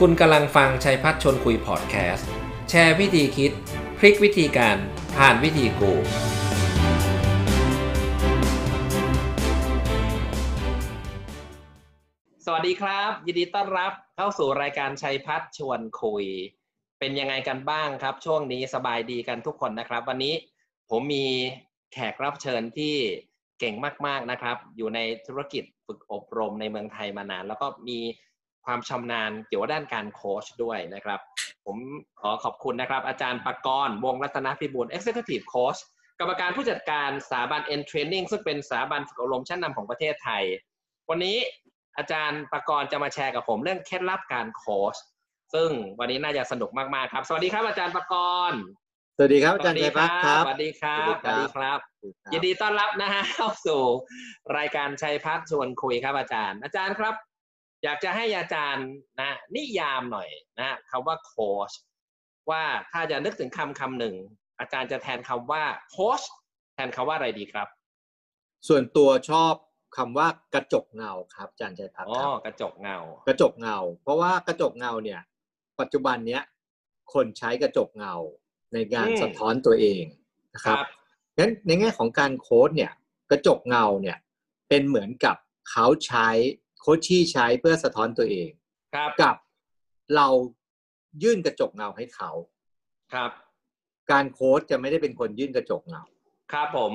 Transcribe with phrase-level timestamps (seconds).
[0.00, 2.28] คุณกำลังฟังชัยพัฒชนคุยพอดแคสต์
[2.70, 3.52] แชร์วิธีคิด
[3.98, 4.76] พลิกวิธีการ
[5.16, 5.92] ผ่านวิธีกู
[12.44, 16.24] สวัสดีครับ ยินดีต้อนรับเข้าสู่รายการชัยพัฒชวนคุย
[16.98, 20.34] เป็นยังไงกันบ้างครับ ช่วงนี้สบายดีกันทุกคนนะครับ วันนี้
[20.90, 21.26] ผมมี
[21.92, 22.94] แขกรับเชิญที่
[23.60, 23.74] เก่ง
[24.06, 28.00] มาก ๆนะครับ อยู่ในธุรกิจฝึกอบรมในเมืองไทยมานาน แล้วก็มี
[28.66, 31.20] ความชำนาญเกี่ยวกับด้านการโค้ชด้วยนะครับ
[31.66, 31.76] ผม
[32.20, 35.80] ขอขอบคุณนะครับ อาจารย์ปกรณ์วงรัตนพิบูล Executive Coach
[36.20, 40.42] กรรมการผู้จัดการสถาบัน End Training ซึ่งเป็นสถาบันฝึกอบรมชั้นนำของประเทศไทย
[41.10, 41.36] วันนี้
[41.98, 44.96] อาจารย์ปกรณ์จะมาแชร์กับผมเรื่องเคล็ดลับการโค้ช
[45.54, 48.14] ซึ่งวันนี้น่าจะสนุกมากๆครับ สวัสดีครับอาจารย์ปก
[48.50, 48.60] รณ์
[49.16, 51.78] สวัสดีครับอาจารย์ชัยพัฒน์ครับสวัสดีครับสวัสดีครับ
[52.32, 53.82] ยินดีต้อนรับนะฮะเข้าสู่
[54.58, 57.14] รายการชัยพัฒน์ชวนคุยครับอาจารย์ อาจารย์ครับ
[57.84, 58.88] อยากจะให้อาจารย์
[59.20, 60.28] นะนิยามหน่อย
[60.60, 61.72] นะคำว่าโค้ช
[62.50, 64.14] ว่าถ้าจะนึกถึงคำคำหนึ่ง
[64.58, 66.22] อาจารย์จะแทนคำว่าโค้ช
[66.74, 67.68] แทนคำว่าอะไรดีครับ
[68.68, 69.54] ส่วนตัวชอบ
[69.96, 75.20] คำว่ากระจกเงาครับอาจารย์ชัยพัฒน์อ๋อครับกระจกเงา กระจกเงา เพราะว่ากระจกเงาเนี่ย
[75.80, 76.42] ปัจจุบันเนี้ย
[77.14, 78.14] คนใช้กระจกเงา
[78.74, 80.04] ในการอืมสะท้อนตัวเอง
[80.54, 80.76] นะครับ
[81.38, 82.92] งั้นในแง่ของการโค้ดเนี่ย
[83.30, 84.18] กระจกเงาเนี่ย
[84.68, 85.36] เป็นเหมือนกับ
[85.70, 86.28] เขาใช้
[86.86, 88.50] โคชชี่ใช้เพื่อสะท้อนตัวเอง
[88.94, 89.36] ครับกับ
[90.16, 90.28] เรา
[91.22, 92.30] ยื่นกระจกเงาให้เขา
[93.12, 93.30] ครับ
[94.12, 96.04] การโค้ดจะไม่ได้เป็นคนยื่นกระจกเงา
[96.52, 96.92] ครับผม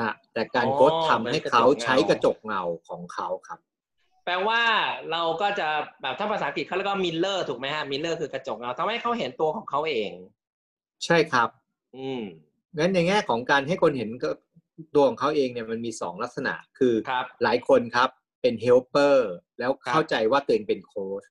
[0.00, 3.58] อะแต่การอ๋อโค้ดทำให้เขาเป็นกระจกเงาใช้กระจกเงาของเขาครับ
[4.24, 4.62] แปลว่า
[5.10, 5.68] เราก็จะ
[6.02, 10.12] แบบถ้าภาษาอังกฤษเขาเรียกว่า mirror ถูกไหมฮะ mirror คือกระจกเงาทำให้เขาเห็นตัวของเขาเอง
[11.04, 11.48] ใช่ครับ
[11.96, 12.22] อืม
[12.78, 14.30] งั้นในแง่ของการให้คนเห็นก็
[14.94, 18.10] ตัวของเขาเองเนี่ยมันมีสองลักษณะคือครับหลายคนครับ
[18.40, 21.22] เป็น helper แล้วครับเข้าใจว่าตัวเองเป็นโค้ช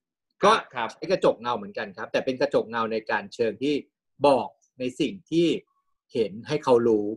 [0.43, 3.75] คก็รับครับใช้กระจกเงาเหมือนกันครับ แต่เป็นกระจกเงาในการเชิงที่
[4.27, 4.47] บอก
[4.79, 5.47] ในสิ่งที่
[6.13, 7.07] เห็นให้เขารู้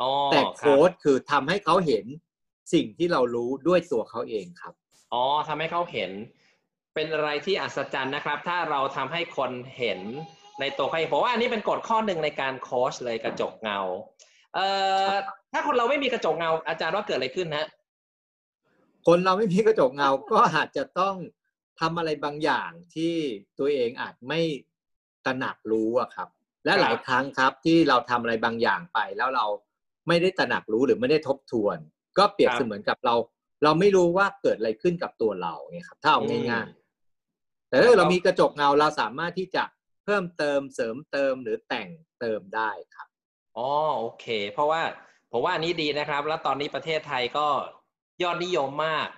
[0.00, 2.04] อ๋อแต่ครับโค้ชคือทำให้เขาเห็น
[2.74, 4.74] สิ่งที่เรารู้ด้วยตัวเขาเองครับ
[5.12, 6.10] อ๋อทำให้เขาเห็น
[6.94, 10.00] เป็นอะไรที่อัศจรรย์นะครับ ถ้าเราทำให้คนเห็น
[10.60, 13.80] ในตัวเขาเองผมว่าอันนี้เป็นกฎข้อหนึ่งในการโค้ชเลยกระจกเงา
[14.54, 14.66] เอ่
[15.08, 15.10] อ
[15.52, 17.66] ถ้าคนเราไม่มีกระจกเงาอาจารย์ว่าเกิดอะไรขึ้นฮะ
[19.06, 21.16] คนเราไม่มีกระจกเงา ก็อาจจะต้อง
[21.80, 23.14] ทำอะไรบางอย่างที่
[23.58, 24.40] ตัวเองอาจไม่
[25.26, 26.28] ตระหนักรู้อะครับ
[26.64, 29.46] และครับหลายครั้งครับที่เราทำอะไรบางอย่างไป แล้วเรา
[30.08, 31.78] ไม่ได้ตระหนักรู้หรือไม่ได้ทบทวน
[32.18, 33.14] ก็เปรียบเสมือนกับเรา
[33.64, 39.64] เราไม่รู้ว่าเกิดอะไรขึ้นกับตัวเราไงครับ ถ้าเอาง่ายๆแต่ถ้าเรามีกระจกเงาเราสามารถที่จะ
[40.04, 41.88] เพิ่มเติมเสริมเติมหรือแต่ง
[42.20, 43.08] เติมได้ครับ
[43.56, 44.82] อ๋อโอเค เพราะว่า
[45.30, 47.46] ผมว่าอันนี้ดีนะครับ แล้วตอนนี้ประเทศไทยก็
[48.22, 49.08] ยอดนิยมมาก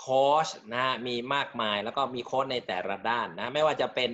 [0.00, 4.10] โค้ชนะฮะมีมากมายแล้วก็มีโค้ชในแต่ละด้านนะไม่ว่าจะเป็น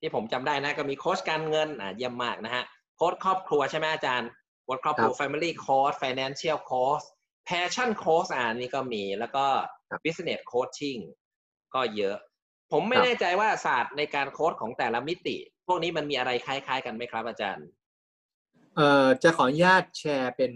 [0.00, 2.64] ที่ผมจำได้นะก็มีโค้ชการเงินอะเยี่ยมมากนะฮะ
[2.96, 4.28] โค้ชครอบครัวใช่ไหมอาจารย์
[4.64, 7.04] โค้ชครอบครัวครับ Family Coach Financial Coach
[7.48, 9.46] Passion Coach อ่านี่ก็มีแล้วก็
[9.90, 11.00] ครับ Business Coaching
[11.74, 12.16] ก็เยอะ
[12.72, 17.66] ผมไม่ครับแน่ใจว่าศาสตร์ในการโค้ชของแต่ละมิติ พวกนี้มันมีอะไรคล้าย ๆ กันไหมครับอาจารย์
[18.76, 20.52] เอ่อจะขออนุญาตแชร์เป็น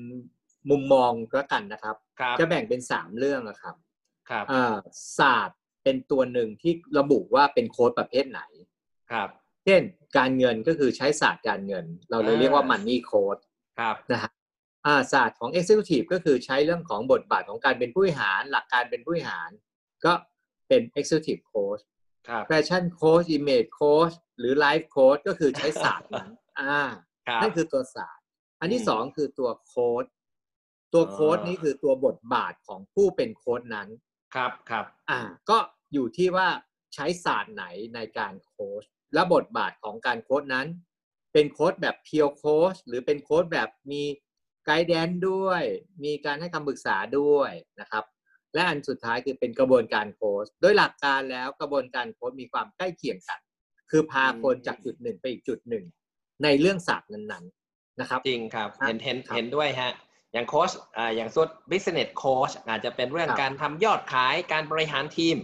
[0.70, 3.74] มุมมองแล้วกันนะครับครับ จะแบ่งเป็นสามเรื่องนะครับ
[4.30, 4.76] ครับอ่า
[5.18, 8.40] ศาสตร์เป็นตัวหนึ่งที่ระบุว่าเป็นโค้ดประเภทไหน
[9.12, 9.28] ครับ
[9.64, 9.82] เช่น
[10.18, 13.42] การเงินก็คือใช้ศาสตร์การเงิน เราเลยเรียกว่าอ่า Money Code
[13.78, 14.30] ครับนะฮะ
[14.86, 19.50] อ่าศาสตร์ของ Executive ก็คือใช้เรื่องของบทบาทของการเป็นผู้บริหาร หลักการเป็นผู้บริหาร
[20.04, 20.12] ก็
[20.68, 21.82] เป็น Executive Coach
[22.28, 26.82] ครับ Fashion Coach Image Coach หรือ Life Coach ก็คือใช้ศาสตร์นั้นอ่า
[27.26, 28.24] ครับนั่นคือตัวศาสตร์
[28.60, 30.04] อันที่อืมสองคือตัวโค้ด
[30.92, 33.88] ตัวโค้ดอ่านี้นี้คือตัวบทบาทของผู้เป็นโค้ดนั้น
[34.34, 35.20] ครับครับ อ่า
[35.50, 35.58] ก็
[35.92, 36.48] อยู่ที่ว่า
[36.94, 37.64] ใช้ศาสตร์ไหน
[37.94, 38.82] ในการโค้ช
[39.14, 40.66] และบทบาทของการโค้ดนั้น
[41.32, 44.02] เป็นโค้ดแบบเพียวโค้ชหรือเป็นโค้ดแบบมี
[44.64, 45.62] ไกด์แดนด้วย
[46.04, 47.50] มีการให้คำปรึกษาด้วย
[47.80, 48.04] นะครับ
[48.54, 53.40] และอันสุดท้ายคือเป็นกระบวนการโค้ชโดยหลักการแล้วกระบวนการโค้ชมีความใกล้เคียงกัน
[53.90, 55.84] คือพาคนจากจุดหนึ่งไปอีกจุดหนึ่ง
[56.42, 59.92] ในเรื่องศาสตร์นั้นๆนะครับ จริงครับครับเห็นเห็นครับเห็นด้วยฮะ
[60.32, 65.36] อย่างโค้ชอ่าอย่างสุด business coach อาจจะเป็นเรื่องครับการทำยอดขายการบริหารทีม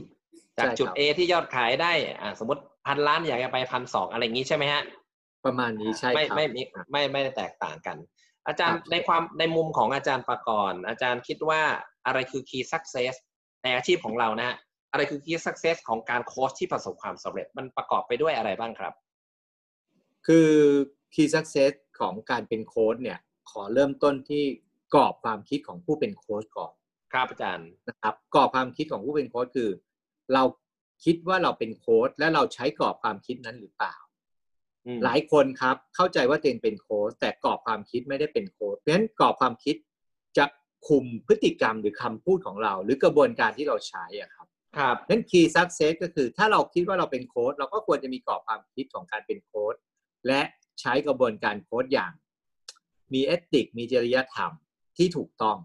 [0.59, 4.83] จากใช่จุดครับ A ที่ยอดขายได้อ่าสมมติพันล้านอยากจะไปพันสองอะไรอย่างนี้ใช่ไหมฮะ
[5.45, 7.97] ประมาณนี้ใช่ไม่ครับไม่มีครับไม่ไม่ได้แตกต่างกัน
[8.49, 11.63] อาจารย์ครับในความในมุมของอาจารย์ประกรณ์อาจารย์คิดว่า
[12.07, 13.15] อะไรคือ key success
[13.63, 14.57] ในอาชีพของเรานะฮะ
[14.93, 18.93] อะไรคือ key success ของการโค้ชที่ประสบความสำเร็จมันประกอบไปด้วยอะไรบ้างครับ
[20.27, 20.51] คือ
[21.15, 23.19] key success ของการเป็นโค้ชเนี่ย
[23.51, 24.66] ขอเริ่มต้นที่ก
[24.97, 26.73] รอบความคิดของผู้เป็นโค้ชก่อน
[27.13, 29.71] ครับอาจารย์นะครับกรอบความคิดของผู้เป็นโค้ชคือ
[30.35, 30.43] เรา
[31.05, 33.95] คิดว่าเราเป็นโค้ดและเราใช้กรอบความคิดนั้นหรือเปล่า
[34.87, 39.77] อืมหลายคนครับเข้าใจว่าตัวเองเป็นโค้ดแต่กรอบความคิดไม่ได้เป็นโค้ดเพราะฉะนั้นกรอบความคิด
[40.37, 40.45] จะ
[40.89, 44.47] คุมพฤติกรรมหรือคำพูดของเรา หรือกระบวนการที่เราใช้อะครับ
[44.79, 49.75] ครับนั้น key success ก็คือถ้าเราคิดว่าเราเป็นโค้ดเราก็ควรจะมีกรอบความคิดของการเป็นโค้ด
[50.27, 50.41] และ
[50.81, 52.13] ใช้กระบวนการโค้ดอย่าง
[53.13, 54.53] มีเอติกมีจริยธรรม
[54.99, 55.57] ที่ถูกต้อง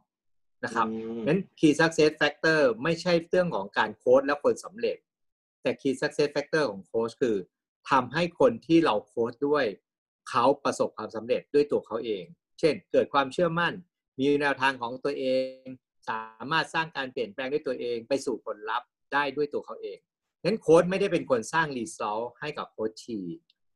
[0.63, 4.97] นะครับอืมนั้น key success factor ไม่ใช่เรื่องของการโค้ดและคนสำเร็จ
[5.61, 7.37] แต่ key success factor ของโค้ชคือ
[7.89, 9.65] ทำให้คนที่เราโค้ชด้วย
[10.29, 12.23] เขาประสบความสำเร็จด้วยตัวเขาเอง
[12.59, 13.73] เช่น เกิดความเชื่อมั่น
[14.19, 15.25] มีแนวทางของตัวเอ
[15.61, 15.65] ง
[16.09, 19.97] สามารถสร้างการเปลี่ยนแปลงด้วยตัวเอง ไปสู่ผลลัพธ์ได้ด้วยตัวเขาเอง
[20.45, 23.19] นั้นโค้ชไม่ได้เป็นคนสร้างรีซอลให้กับโค้ชชี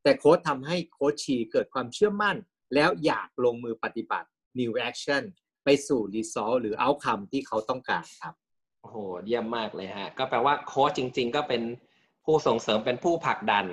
[0.04, 2.36] แต่โค้ชทำให้โค้ชชีเกิดความเชื่อมั่น
[2.76, 4.28] แล้วอยากลงมือปฏิบัติ
[4.60, 5.24] new action
[5.66, 8.34] ไปสู่ result หรือ outcome ที่เขาต้องการครับ
[8.82, 11.62] โอ้โหเยี่ยมมากเลยฮะ ก็แปลว่าโค้ชจริง ๆ ก็เป็น
[12.26, 13.66] ผู้ส่งเสริมเป็นผู้ผลักดัน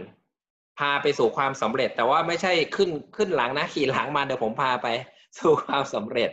[0.78, 4.88] พาไปสู่ความสำเร็จ แต่ว่าไม่ใช่ขึ้นขึ้นหลังนะขี่หลังมาเดี๋ยวผมพาไป
[5.38, 6.30] สู่ความสำเร็จ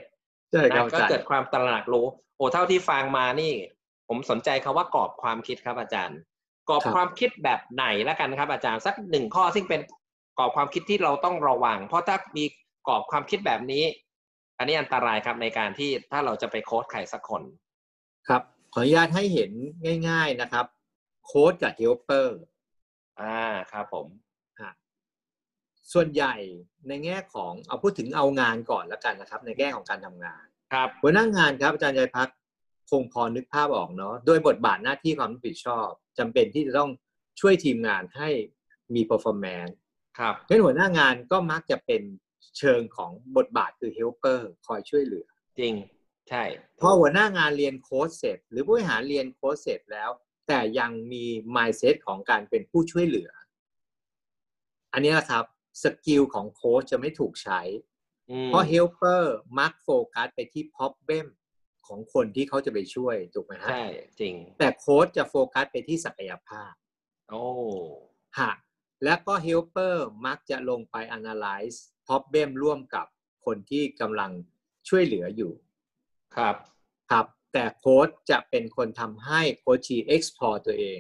[0.52, 2.06] ใช่ครับนะก็อาจารเกิดย์ความตระหนักรู้
[2.38, 3.54] โอ้เท่าที่ฟังมานี่
[4.08, 6.18] ผมสนใจคาว่ากรอบความคิดครับอาจารย์
[6.70, 9.82] กรอบความคิดแบบไหนละกันครับ อาจารย์สักหนึ่งข้อซึ่งเป็น
[10.38, 12.46] กรอบความคิดที่เราต้องระวัง เพราะถ้ามี
[12.88, 13.84] กรอบความคิดแบบนี้
[14.60, 17.44] อันนี้อันตรายครับในการที่ถ้าเราจะไปโค้ชใครสักคน
[18.28, 18.42] ครับ
[18.74, 19.52] ขออนุญาตให้เห็น
[20.10, 20.66] ง่าย ๆนะครับ
[21.26, 22.40] โค้ดกับเฮลเปอร์
[23.22, 23.42] อ่า
[23.72, 24.08] ครับผม
[25.94, 26.36] ส่วนใหญ่
[26.88, 32.30] ในแง่ของเอาพูดถึงเอางานก่อนแล้วกันนะครับ ในแง่ของการทำงาน ครับหัวหน้างานครับอาจารย์ใจพัก
[32.90, 35.88] คงพอนึกภาพออกเนาะโดยบทบาทหน้าที่ความรับผิดชอบ
[36.20, 36.90] จำเป็นที่จะต้อง
[37.40, 38.30] ช่วยทีมงานให้
[38.96, 39.74] มี performance
[40.20, 42.02] ครับเพราะฉะนั้นหัวหน้างานก็มักจะเป็น
[42.58, 45.28] เชิงของบทบาทคือ helper คอยช่วยเหลือ
[45.60, 45.74] จริง
[46.30, 46.44] ใช่
[46.80, 50.10] พอหัวหน้างานเรียนโค้ดเสร็จ หรือผู้บริหารเรียนโค้ดเสร็จแล้ว
[50.48, 51.26] แต่ยังมี
[51.56, 53.30] mindset ของการเป็นผู้ช่วยเหลือ
[54.94, 55.46] อันนี้นะครับ
[55.84, 57.62] skill ของโค้ชจะไม่ถูกใช้
[58.30, 59.24] อืมเพราะ helper
[59.60, 61.26] มักโฟกัสไปที่ problem
[61.88, 63.86] ของคนที่เขาจะไปช่วยถูกไหมฮะใช่
[64.20, 66.74] จริง แต่โค้ชจะโฟกัสไปที่ศักยภาพ
[67.30, 67.46] โอ้
[68.40, 68.52] ฮะ
[69.04, 69.96] แล้วก็ helper
[70.26, 71.78] มักจะลงไป analyze
[72.10, 73.06] problem ร่วมกับ
[73.46, 74.32] คนที่กำลัง
[74.90, 75.54] ช่วยเหลืออยู่
[76.36, 76.56] ครับ
[77.12, 81.00] ครับ แต่โค้ชจะเป็นคนทำให้โค้ชชี explore ตัวเอง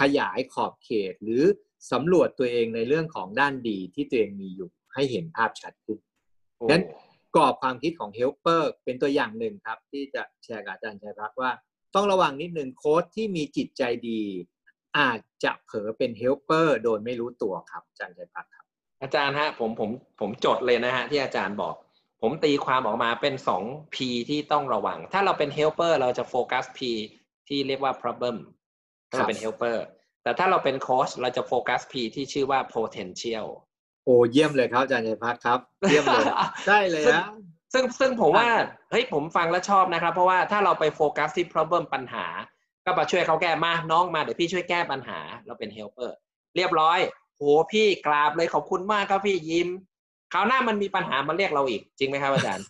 [0.00, 1.44] ขยายขอบเขตหรือ
[1.92, 5.98] สำรวจตัวเองในเรื่องของด้านดีที่ตัวเองมีอยู่ให้เห็นภาพชัดขึ้น
[6.56, 6.82] โอ้งั้น
[7.36, 11.50] กรอบความคิดของ helper เป็นตัวอย่างหนึ่งครับ ที่จะแชร์กับอาจารย์ชัยพักว่า
[11.94, 14.22] ต้องระวังนิดนึงโค้ชที่มีจิตใจดี
[14.98, 18.65] อาจจะเผลอเป็น helper โดยไม่รู้ตัวครับอาจารย์ชัยพักครับ
[19.02, 19.90] อาจารย์ฮะผมผม
[20.20, 21.74] ผมจดเลยนะฮะที่อาจารย์บอก
[22.22, 23.62] ผมตีความออกมาเป็นสอง
[23.94, 23.96] P
[24.28, 26.80] ที่ต้องระวัง ถ้าเราเป็น helper เราจะโฟกัส P
[27.48, 28.36] ที่เรียกว่า problem
[29.08, 29.76] ถ้าเราเป็น helper
[30.22, 33.46] แต่ถ้าเราเป็นโค้ชเราจะโฟกัส P ที่ชื่อว่า potential
[34.04, 35.58] โอ้เยี่ยมเลยครับอาจารย์ชัยพักครับ
[35.88, 36.24] เยี่ยมเลย
[36.68, 37.24] ได้เลยนะ
[37.72, 42.26] ซึ่งซึ่งผมว่าครับเฮ้ยผมฟังแล้วชอบนะครับ เพราะว่าถ้าเราไปโฟกัสที่ problem ปัญหา
[42.84, 46.10] ก็มาช่วยเขาแก้มาน้องมาเดี๋ยวพี่ช่วยแก้ปัญหา เราเป็น helper
[46.56, 46.98] เรียบร้อย
[47.38, 49.68] โหพี่กราบเลยขอบคุณมากครับพี่ยิ้ม
[50.32, 52.64] คราวหน้ามันมีปัญหามาเรียกเราอีก จริงไหมครับอาจารย์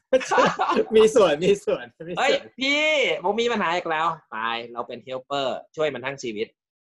[0.97, 2.83] มีส่วนมีส่วนมีเฮ้ยส่วนพี่
[3.25, 6.47] ผมมีปัญหาอีกแล้วตายเราเป็น helper ช่วยมันทั้งชีวิต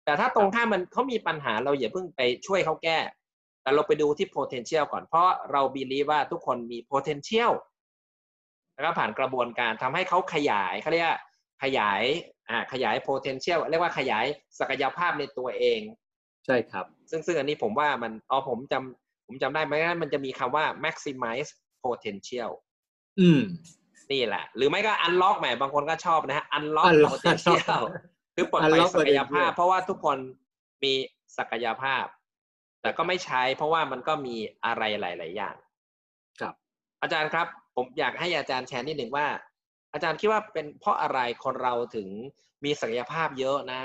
[0.05, 2.97] แต่ถ้าตรงข้ามมันเขามีปัญหาเราอย่าเพิ่งไปช่วยเขาแก้
[3.61, 7.51] แต่เราไปดูที่ potential ก่อนเพราะเราบีลีว่าทุกคนมี potential
[8.73, 11.19] แล้วก็ผ่านกระบวนการทำให้เขาขยายเขาเรียกว่า
[11.63, 12.01] ขยาย
[12.49, 14.25] อ่าขยาย potential เรียกว่าขยาย
[14.59, 15.79] ศักยภาพในตัวเอง
[16.45, 21.49] ใช่ครับ ซึ่งซึ่งอันนี้ผมว่ามันอ๋อผมจำผมจำได้ไหมงั้นมันจะมีคำว่า maximize
[21.85, 22.51] potential
[23.19, 23.41] อืม
[24.11, 27.83] นี่แหละ หรือไม่ก็ unlock ใหม่บางคนก็ชอบนะฮะ unlock unlock potential
[28.35, 30.17] คือปลดปล่อย unlock ศักยภาพ potential เพราะว่าทุกคน
[30.83, 30.93] มี
[31.37, 32.05] ศักยภาพ
[32.81, 35.55] แต่ก็ไม่ใช้ เพราะว่ามันก็มีอะไรหลาย ๆ อย่าง
[36.39, 36.53] ครับ
[37.01, 39.27] อาจารย์ครับ ผมอยากให้อาจารย์แชร์นิดหนึ่งว่า
[39.93, 42.07] อาจารย์คิดว่าเป็นเพราะอะไรคนเราถึง
[42.63, 43.81] มีศักยภาพเยอะนะ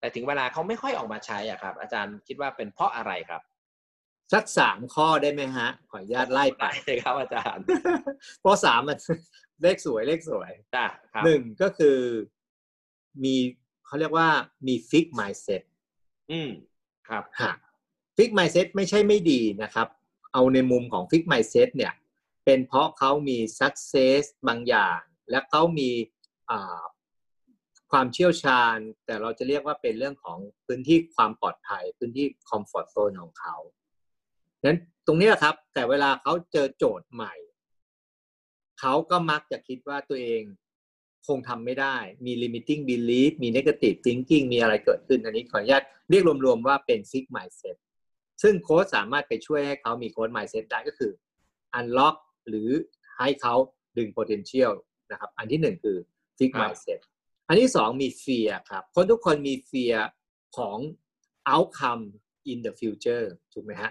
[0.00, 3.42] แต่ถึงเวลาเขาไม่ค่อยออกมาใช้อะครับ อาจารย์คิดว่าเป็นเพราะอะไรครับ
[4.32, 7.64] สักสามข้อได้ไหมฮะ ขออนุญาตไล่ไปได้เลยครับอาจารย์
[8.40, 8.98] เพราะสามมัน
[9.62, 11.98] เลขสวยเลขสวยจ้ะครับหนึ่งก็คือ
[13.24, 13.34] มี
[13.86, 14.28] เขาเรียกว่า
[14.66, 15.62] มีฟิก mindset
[16.30, 16.50] อืม
[17.08, 17.52] ครับฮะ
[18.16, 19.88] ฟิก mindset ไม่ใช่ไม่ดีนะครับ
[20.32, 21.92] เอาในมุมของฟิก mindset เนี่ย
[22.44, 25.90] เป็นเพราะเขามี success บางอย่าง และเขามี
[26.50, 26.82] อ่า
[27.90, 33.56] ความเชี่ยวชาญ แต่เราจะเรียกว่าเป็นเรื่องของพื้นที่ความปลอดภัย พื้นที่ comfort zone ของเขา
[34.64, 37.34] นั้นตรงนี้ครับ แต่เวลาเขาเจอโจทย์ใหม่
[38.80, 40.42] เขาก็มักจะคิดว่าตัวเอง
[41.26, 47.76] คงทำไม่ได้ มี limiting belief มี negative thinking มีอะไรเกิดขึ้น อันนี้ขออนุญาตเรียกรวมๆว่าเป็น fix mindset
[48.42, 51.12] ซึ่งโค้ชสามารถไปช่วยให้เขามีโค้ช mindset ได้ก็คือ
[51.78, 52.16] unlock
[52.48, 52.70] หรือ
[53.18, 53.54] ให้เขา
[53.96, 54.72] ดึง potential
[55.10, 55.96] นะครับ อันที่หนึ่งคือ
[56.38, 57.00] fix mindset
[57.50, 59.98] อันที่สองมี fear ครับ คนทุกคนมี fear
[60.56, 60.78] ของ
[61.54, 62.04] outcome
[62.50, 63.90] in the future ถูกไหมฮะ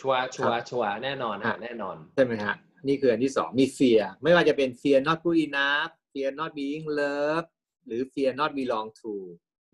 [0.00, 2.54] ชัวร์ชัวร์ชัวร์แน่นอนครัฮะบแน่นอน ใช่ไหมฮะ
[2.88, 7.48] นี่คืออันที่สองมี fear ไม่ว่าจะเป็น fear not good enough fear not being loved
[7.86, 9.12] หรือ fear not belong to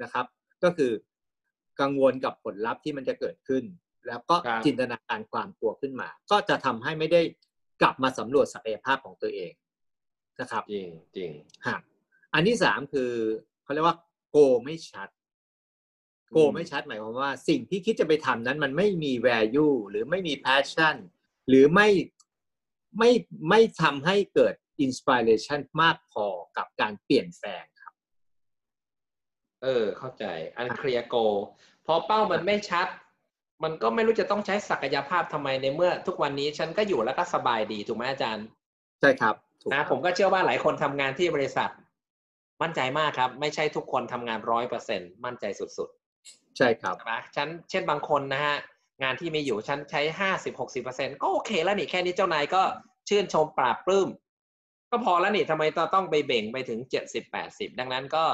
[0.03, 0.27] นะครับ
[0.65, 0.93] ก็คือ
[1.81, 3.65] กังวลกับผลลัพธ์ที่มันจะเกิดขึ้น
[4.07, 7.21] แล้วก็ครับจินตนาการความกลัวขึ้นมา ก็จะทำให้ไม่ได้
[7.83, 9.53] กลับมาสำรวจศักยภาพของตัวเอง
[10.41, 11.31] นะครับ จริงจริง
[11.67, 11.79] ฮะ
[12.35, 13.11] อันที่สามคือ
[13.63, 13.97] เขาเรียกว่า
[14.31, 15.09] โกไม่ชัด
[16.33, 20.97] โกอืมไม่ชัดหมายความว่า สิ่งที่คิดจะไปทำนั้นมันไม่มี value หรือไม่มี passion
[21.49, 21.89] หรือไม่
[22.99, 23.11] ไม่
[23.49, 24.55] ไม่ทำให้เกิด
[24.87, 27.95] inspiration มากพอกับการเปลี่ยนแปลงครับ
[29.63, 30.25] เออ เข้าใจ
[30.57, 31.17] อันเคลียร์โก
[31.87, 32.87] พอเป้ามันไม่ชัด
[33.63, 38.47] มันก็ไม่รู้จะต้องใช้ศักยภาพทำไมในเมื่อ ทุกวันนี้ฉันก็อยู่แล้วก็สบายดีถูกไหมอาจารย์
[39.01, 41.71] ใช่ครับถูกนะครับผมก็เชื่อว่าหลายคนทำงานที่บริษัท
[42.63, 45.91] มั่นใจมากครับ ไม่ใช่ทุกคนทำงานร้อยเปอร์เซ็นมั่นใจสุด
[46.57, 48.57] ใช่ครับๆใช่ไหมฉันเช่นบางคนนะฮะ
[49.03, 52.63] งานที่มีอยู่ฉันใช้ห้าสิบหกสิบเปอร์เซ็นก็โอเคแล้วนี่แค่นี้เจ้านายก็
[53.09, 54.09] ชื่นชมปราบปลื้ม
[54.91, 58.25] ก็พอแล้วนี่ทำไมต้องต้องไปเบ่งไปถึงเจ็ดสิบแปดสิบดังนั้นก็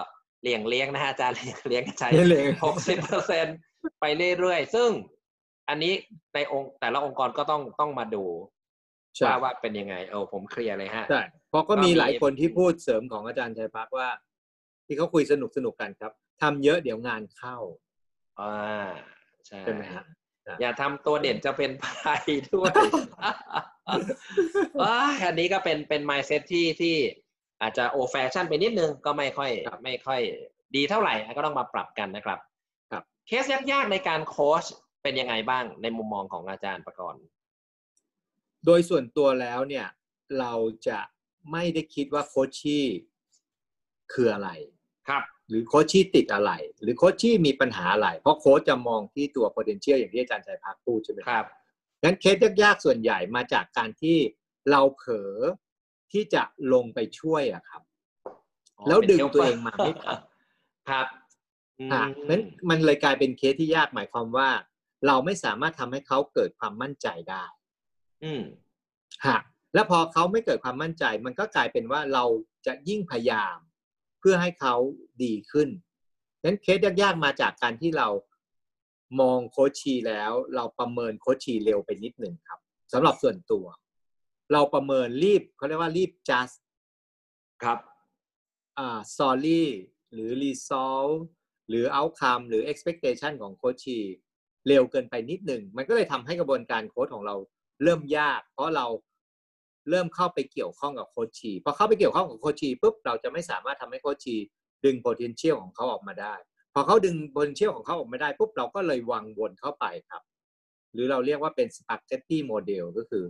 [0.42, 3.46] เลี่ยงเลี้ยงนะฮะอาจารย์เลี่ยงเลี้ยงใช้เลี่ยงเลี้ยงหกสิบเปอร์เซ็น
[4.00, 4.04] ไป
[4.38, 4.90] เรื่อยๆ ซึ่ง
[5.68, 5.92] อันนี้
[6.34, 8.24] ในองค์แต่ละองค์กรก็ต้องต้องมาดู
[9.16, 14.08] ใช่ว่าว่าเป็นยังไงเออผมเคลียร์เลยฮะใช่ เพราะก็ก็มีมีหลายคนที่พูดเสริมของอาจารย์ชัยพักว่า
[14.86, 16.12] ที่เขาคุยสนุกสนุกกันครับ
[16.42, 17.56] ทำเยอะเดี๋ยวงานเข้า
[18.40, 18.88] อ่า
[19.46, 20.04] ใช่ใช่ไหมฮะ
[20.60, 22.72] อย่าทำตัวเด่นจะเป็นภัยด้วย
[24.80, 26.96] ว้ายอันนี้ก็เป็นเป็น mindset ที่ที่
[27.62, 30.20] อาจจะ over passion ไปนิดนึงก็ไม่ค่อยครับไม่ค่อย
[30.76, 32.38] ดีเท่าไหร่ก็ต้องมาปรับกันนะครับ
[32.92, 34.64] ครับ เคสยากๆในการโค้ช
[35.02, 37.22] เป็นยังไงบ้างในมุมมองของอาจารย์ประกรณ์
[38.66, 39.86] โดยส่วนตัวแล้วเนี่ย
[40.38, 40.52] เรา
[40.88, 40.98] จะ
[41.52, 42.86] ไม่ได้คิดว่า coachee
[44.12, 44.50] คืออะไร
[45.08, 51.46] ครับ หรือ coachee ติดอะไร หรือ coachee มีปัญหาอะไร เพราะโค้ชจะมองที่ตัว potential อย่างที่อาจารย์ชัยพัชร์พูดใช่ไหมครับ
[52.04, 54.18] งั้นเคสยากๆส่วนใหญ่มาจากการที่
[54.70, 55.34] เราเผลอ
[56.12, 57.82] ที่จะลงไปช่วยอะครับ
[58.78, 60.20] อ๋อแล้วเป็นดึง helper ตัวเองมาไม่ทัน
[60.88, 61.06] ครับ
[61.80, 64.48] อืมอะนั้นมันเลยกลายเป็นเคสที่ยากหมายความว่า
[65.06, 67.44] เราไม่สามารถทำให้เขาเกิดความมั่นใจได้
[68.24, 68.42] อืม
[69.26, 69.38] ฮะ
[69.74, 72.24] แล้วพอเขาไม่เกิดความมั่นใจ มันก็กลายเป็นว่าเรา
[72.66, 73.56] จะยิ่งพยายาม
[74.20, 74.74] เพื่อให้เขา
[75.22, 75.68] ดีขึ้น
[76.44, 78.08] นั้นเคสยากๆมาจากการที่เรา
[79.20, 82.60] มอง coachee แล้ว เราประเมิน coachee เร็วไปนิดหนึ่งครับ
[82.92, 83.66] สำหรับส่วนตัว
[84.52, 86.56] เราประเมินรีบเขาเรียกว่ารีบ just
[87.62, 87.78] ครับ
[88.78, 89.62] อ่า sorry
[90.12, 91.16] หรือ resolve
[91.68, 93.98] หรือ outcome หรือ expectation ของโคชชี
[94.68, 97.36] เร็วเกินไปนิดหนึ่ง มันก็เลยทำให้กระบวนการโค้ชของเรา
[97.82, 98.86] เริ่มยาก เพราะเรา
[99.90, 104.36] เริ่มเข้าไปเกี่ยวข้องกับโคชีพอเข้าไปเกี่ยวข้องกับโคชีปุ๊บเราจะไม่สามารถทำให้โคชี
[104.84, 106.34] ดึง potential ของเขาออกมาได้
[106.74, 110.22] พอเขาดึง potential ของเขาออกมาได้ปุ๊บเราก็เลยวางวนเข้าไปครับ
[110.92, 113.24] หรือเราเรียกว่าเป็น spaghetti model ก็คือ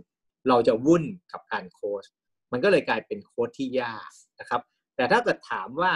[0.49, 2.03] เราจะวุ่นกับการโค้ช
[2.51, 4.61] มันก็เลยกลายเป็นโค้ชที่ยากนะครับ
[4.95, 5.93] แต่ถ้าเกิดถามว่า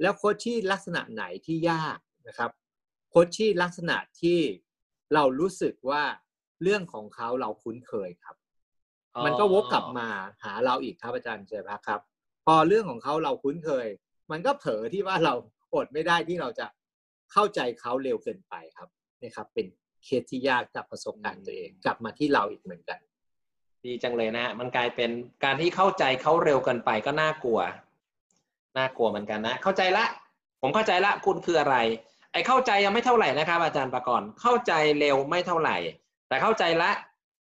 [0.00, 1.98] แล้วโค้ชที่ลักษณะไหนที่ยาก
[2.28, 2.50] นะครับ
[3.10, 4.38] โค้ชที่ลักษณะที่
[5.14, 6.02] เรารู้สึกว่า
[6.62, 8.36] เรื่องของเขาเราคุ้นเคยครับ
[9.24, 10.08] มันก็วกกลับมา
[10.44, 12.00] หาเราอีกครับอาจารย์เจยพักครับ
[12.46, 13.86] พอเรื่องของเขาเราคุ้นเคย
[14.30, 15.34] มันก็เผลอที่ว่าเรา
[15.74, 16.66] อดไม่ได้ที่เราจะ
[17.32, 18.88] เข้าใจเขาเร็วเกินไปครับ
[19.20, 19.66] นี่ครับ เป็น
[20.04, 22.98] เคสที่ยากจากประสบการณ์ตัวเอง กลับมาที่เราอีกเหมือนกัน
[23.84, 25.10] ดีจังเลยนะฮะมันกลายเป็น
[25.44, 27.60] การที่เข้าใจเขาเร็วเกินไปก็น่ากลัว
[28.76, 30.04] น่ากลัวเหมือนกันนะ เข้าใจละ
[30.60, 31.76] ผมเข้าใจละคุณคืออะไร
[32.32, 35.76] ไอ้เข้าใจยังไม่เท่าไหร่นะครับ อาจารย์ประกรณ์เข้าใจเร็วไม่เท่าไหร่
[36.28, 36.90] แต่เข้าใจละ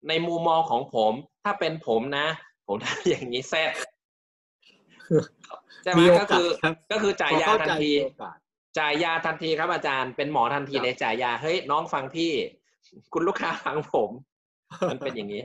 [0.08, 1.12] ในมุมมองของผม
[1.44, 2.26] ถ้าเป็นผมนะ
[2.66, 3.70] ผมทำอย่างนี้แซ่บ
[5.82, 8.36] ใช่ไหมมีโอก็กาสคือครับก็คือจ่ายยาพอเข้ทันใจทีมีโอกาส
[8.78, 12.32] จ่ายยาทันทีครับอาจารย์เป็นหมอทันทีครับเลยจ่ายยาเฮ้ยน้องฟังพี่
[13.12, 14.10] คุณลูกค้าฟังผม
[14.90, 15.42] มันเป็นอย่างนี้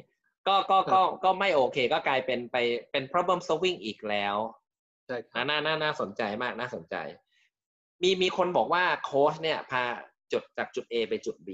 [0.47, 2.57] ก็ก็ก็ก็ไม่โอเค ก็กลายเป็นไป
[2.91, 4.35] เป็น problem solving อีกแล้ว
[5.05, 6.95] ใช่ครัน่าบน่าน่าน่าสนใจมากน่าสนใจ
[8.01, 9.83] มีมีคนบอกว่าโค้ชเนี่ย พา
[10.31, 11.49] จุดจากจุด A ไปจุด B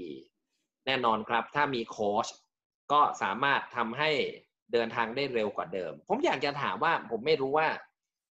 [0.86, 2.26] แน่นอนครับ ถ้ามีโค้ช
[2.92, 4.10] ก็สามารถทำให้
[4.72, 7.68] เดินทางได้เร็วกว่าเดิม ผมอยากจะถามว่าผมไม่รู้ว่า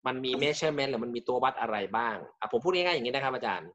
[0.08, 3.70] มันมี measurement หรือมันมีตัววัดอะไรบ้างอะผมพูดง่ายๆอย่างนี้นะครับอาจารย์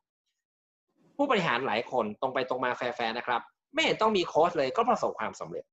[1.16, 3.40] ผู้บริหารหลายคนตรงไปตรงมาแฟร์ๆนะครับ
[3.75, 5.64] ไม่เห็นต้องมีโค้ชเลยก็ประสบความสำเร็จ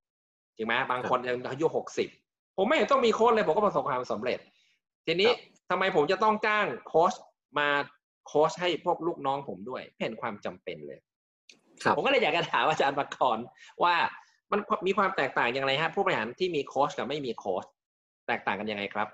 [0.56, 2.10] จริงไหมบางคนยังอายุหกสิบ
[2.58, 4.40] ผมไม่เห็นต้องมีโค้ชเลยผมก็ประสบความสำเร็จ
[5.06, 5.40] ทีนี้ครับ
[5.70, 7.14] ทำไมผมจะต้องจ้างโค้ช
[7.60, 7.70] มา
[8.28, 11.00] โค้ชให้พวกลูกน้องผมด้วยไม่เห็นความจำเป็นเลย
[11.84, 13.46] ครับผมก็เลยอยากจะถามอาจารย์ประกรณ์
[13.84, 13.96] ว่า
[14.52, 17.66] มันมีความแตกต่างอย่างไรฮะผู้บริหารที่มีโค้ชกับไม่มีโค้ช
[18.28, 19.08] แตกต่างกันยังไงครับ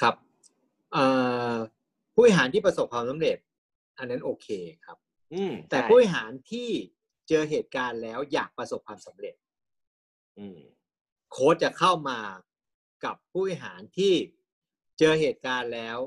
[0.00, 0.14] ครับ
[0.92, 1.04] เอ่
[1.52, 1.54] อ
[2.14, 3.36] ผู้บริหารที่ประสบความสำเร็จ
[3.98, 4.48] อันนั้นโอเค
[4.84, 4.98] ครับ
[5.34, 6.68] อืมแต่ใช่ผู้บริหารที่
[7.28, 9.34] เจอเหตุการณ์แล้วอยากประสบความสำเร็จ
[10.38, 10.58] อืม
[11.32, 12.18] โค้ชจะเข้ามา
[13.04, 14.12] กับผู้บริหารที่
[14.98, 15.98] เจอเหตุการณ์แล้ว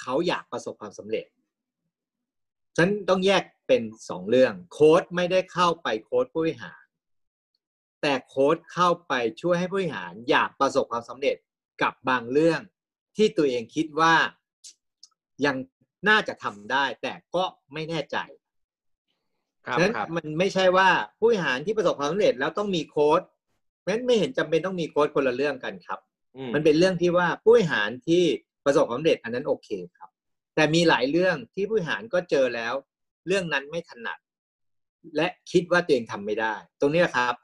[0.00, 1.26] เขาอยากประสบความสำเร็จ
[2.76, 6.79] ฉันต้องแยกเป็นสองเรื่อง โค้ชไม่ได้เข้าไปโค้ชผู้บริหาร
[8.02, 11.36] แต่โค้ชเข้าไปช่วยให้ผู้บริหารอยากประสบความสำเร็จ
[11.82, 12.60] กับบางเรื่อง
[13.16, 14.14] ที่ตัวเองคิดว่า
[15.44, 15.56] ยัง
[16.08, 18.16] น่าจะทำได้ แต่ก็ไม่แน่ใจ
[19.66, 20.88] ครับฉะนั้นครับ มันไม่ใช่ว่า
[21.18, 23.20] ผู้บริหารที่ประสบความสำเร็จแล้วต้องมีโค้ด
[23.78, 26.00] เพราะฉะนั้นไม่เห็นจำเป็นต้องมีโค้ดคนละเรื่องกันครับ
[26.36, 28.24] อืมันเป็นเรื่องที่ว่าผู้บริหารที่
[28.64, 30.10] ประสบความสำเร็จอันนั้นโอเคครับ
[30.54, 32.74] แต่มีหลายเรื่องที่ผู้บริหารก็เจอแล้ว
[33.26, 34.18] เรื่องนั้นไม่ถนัด
[35.16, 37.34] และคิดว่าตัวเองทำไม่ได้ ตรงเนี้ยครับ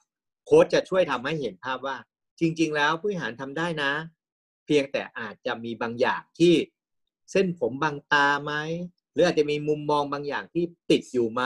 [0.47, 1.97] โค้ชจะช่วยทำให้เห็นภาพว่า
[2.41, 3.93] จริง ๆ แล้วผู้บริหารทำได้นะ
[4.67, 6.55] เพียงแต่อาจจะมีบางอย่างที่
[7.33, 8.55] เส้นผมบางตาไหม
[9.13, 11.43] หรืออาจจะมีมุมมองบางอย่างที่ติดอยู่ไหม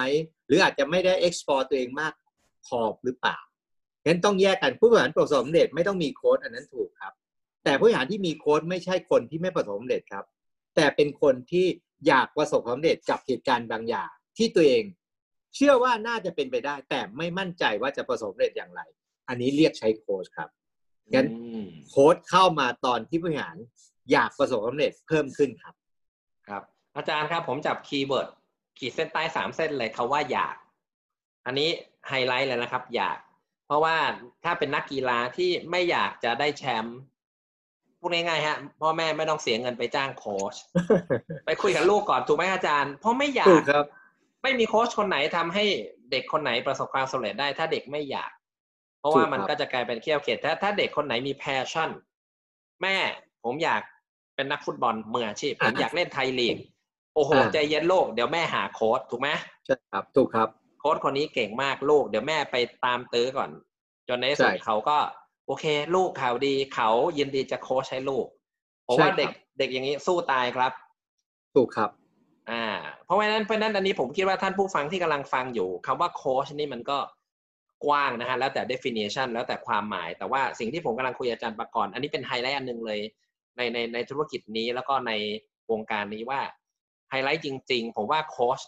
[0.47, 2.13] หรืออาจจะไม่ได้ explore ตัวเองมาก
[2.67, 3.39] พอหรือเปล่า
[4.07, 7.15] งั้นต้องแยกกันผู้บริหารประสบความสำเร็จไม่ต้องมีโค้ดอันนั้นถูกครับ
[7.65, 10.25] แต่ผู้บริหารที่มีโค้ชไม่ใช่คนที่ไม่ประสบความสำเร็จครับ
[10.75, 11.67] แต่เป็นคนที่
[12.07, 14.83] อยากประสบความสำเร็จกับเหตุการณ์บางอย่าง ที่ตัวเอง
[15.55, 18.81] เชื่อว่าน่าจะเป็นไปได้ แต่ไม่มั่นใจว่าจะประสบความสำเร็จอย่างไร
[19.29, 20.49] อันนี้เรียกใช้โค้ชครับ
[21.15, 23.57] งั้นอืมโค้ดเข้ามาตอนที่ผู้บริหาร
[24.13, 25.75] อยากประสบความสำเร็จเพิ่มขึ้นครับ
[26.49, 26.63] ครับ
[26.97, 28.29] อาจารย์ครับผมจับ keyword
[28.79, 30.57] ขีดเส้นใต้สามเส้นเลยคำว่าอยาก
[31.47, 31.69] อันนี้
[32.09, 33.19] ไฮไลท์เลยนะครับ อยาก
[33.67, 33.97] เพราะว่า
[34.45, 36.99] ถ้าเป็นนักกีฬาที่ไม่อยากจะได้แชมป์
[38.01, 40.55] พูดง่ายๆฮะพ่อแม่ไม่ต้องเสียเงินไปจ้างโค้ช
[41.47, 43.85] ไปคุยกับลูกก่อนถูกไหมอาจารย์เพราะไม่อยากถูกครับ
[44.43, 45.65] ไม่มีโค้ชคนไหนทำให้
[46.11, 48.31] เด็กคนไหนประสบความสำเร็จได้ ถ้าเด็กไม่อยาก
[48.99, 51.91] เพราะว่าถูกครับมันก็จะกลายเป็นเคี่ยวเข็ญถ้าถ้าเด็กคนไหนมี passion
[52.83, 52.97] แม่
[53.45, 53.83] ผมอยาก
[54.35, 56.57] เป็นนักฟุตบอลมืออาชีพผมอยากเล่นไทยลีก
[57.15, 59.29] โอ้โหอ่าใจเย็นลูกเดี๋ยวแม่หาโค้ชถูกไหม
[59.67, 60.49] ใช่ครับถูกครับ
[60.81, 63.51] โค้ชคนนี้เก่งมากลูก เดี๋ยวแม่ไปตามตื้อก่อน
[64.09, 64.99] จนในที่สุดใช่เขาก็
[65.47, 68.27] โอเค ลูกข่าวดีเขายินดีจะโค้ชให้ลูก
[68.87, 70.73] ผมใช่ว่าครับเด็กเด็กอย่างนี้สู้ตายครับ
[71.55, 71.91] ถูกครับ
[72.51, 72.65] อ่า
[73.05, 76.99] เพราะว่านั้นเพราะนั้นอันนี้ผมคิดว่าท่านผู้ฟังที่กำลังฟังอยู่คำว่าโค้ชนี่มันก็
[77.85, 83.01] กว้างนะฮะแล้วแต่ definition แล้วแต่ความหมาย แต่ว่าสิ่งที่ผมกำลังคุยอาจารย์ประกรณ์อันนี้เป็นไฮไลท์อันหนึงเลย
[83.57, 85.13] ในในในธุรกิจนี้แล้วก็ใน
[85.71, 86.41] วงการนี้ว่า
[87.11, 88.61] ไฮไลท์จริง ๆ ผมว่าโค้ช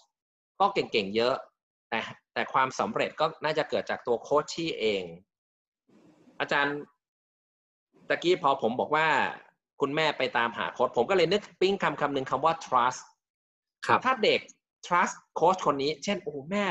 [0.60, 1.34] ก็เก่งๆเยอะ
[1.90, 2.00] แต่
[2.34, 5.02] แต่ความสำเร็จก็น่าจะเกิดจากตัวโค้ชที่เอง
[6.40, 6.76] อาจารย์
[8.08, 9.06] ตะกี้พอผมบอกว่า
[9.80, 13.02] คุณแม่ไปตามหาโค้ชผมก็เลยนึกปิ้งคำคำหนึ่งคำว่า trust
[14.04, 14.40] ถ้าเด็ก
[14.86, 16.66] trust โค้ชคนนี้ เช่นโอ้โหแม่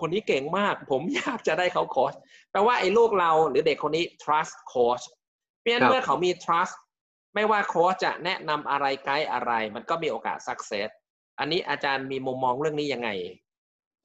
[0.00, 2.12] คนนี้เก่งมาก ผมอยากจะได้เขาโค้ช
[2.50, 5.00] แปลว่าไอ้ลูกเราหรือเด็กคนนี้ trust โค้ช
[5.60, 6.74] เพราะฉะนั้นครับเมื่อเขามี trust
[7.34, 10.90] ไม่ว่าโค้ชจะแนะนำอะไรไกด์อะไร มันก็มีโอกาส success
[11.38, 13.08] อันนี้อาจารย์มีมุมมองเรื่องนี้ยังไง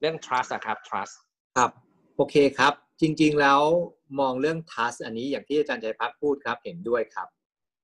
[0.00, 1.14] เรื่อง trust อะครับ trust
[1.56, 1.70] ครับ
[2.16, 3.60] โอเคครับ จริงๆแล้ว
[4.20, 7.28] มองเรื่องทัสอันนี้อย่างที่อาจารย์ชัยพัฒน์พูดครับเห็นด้วยครับ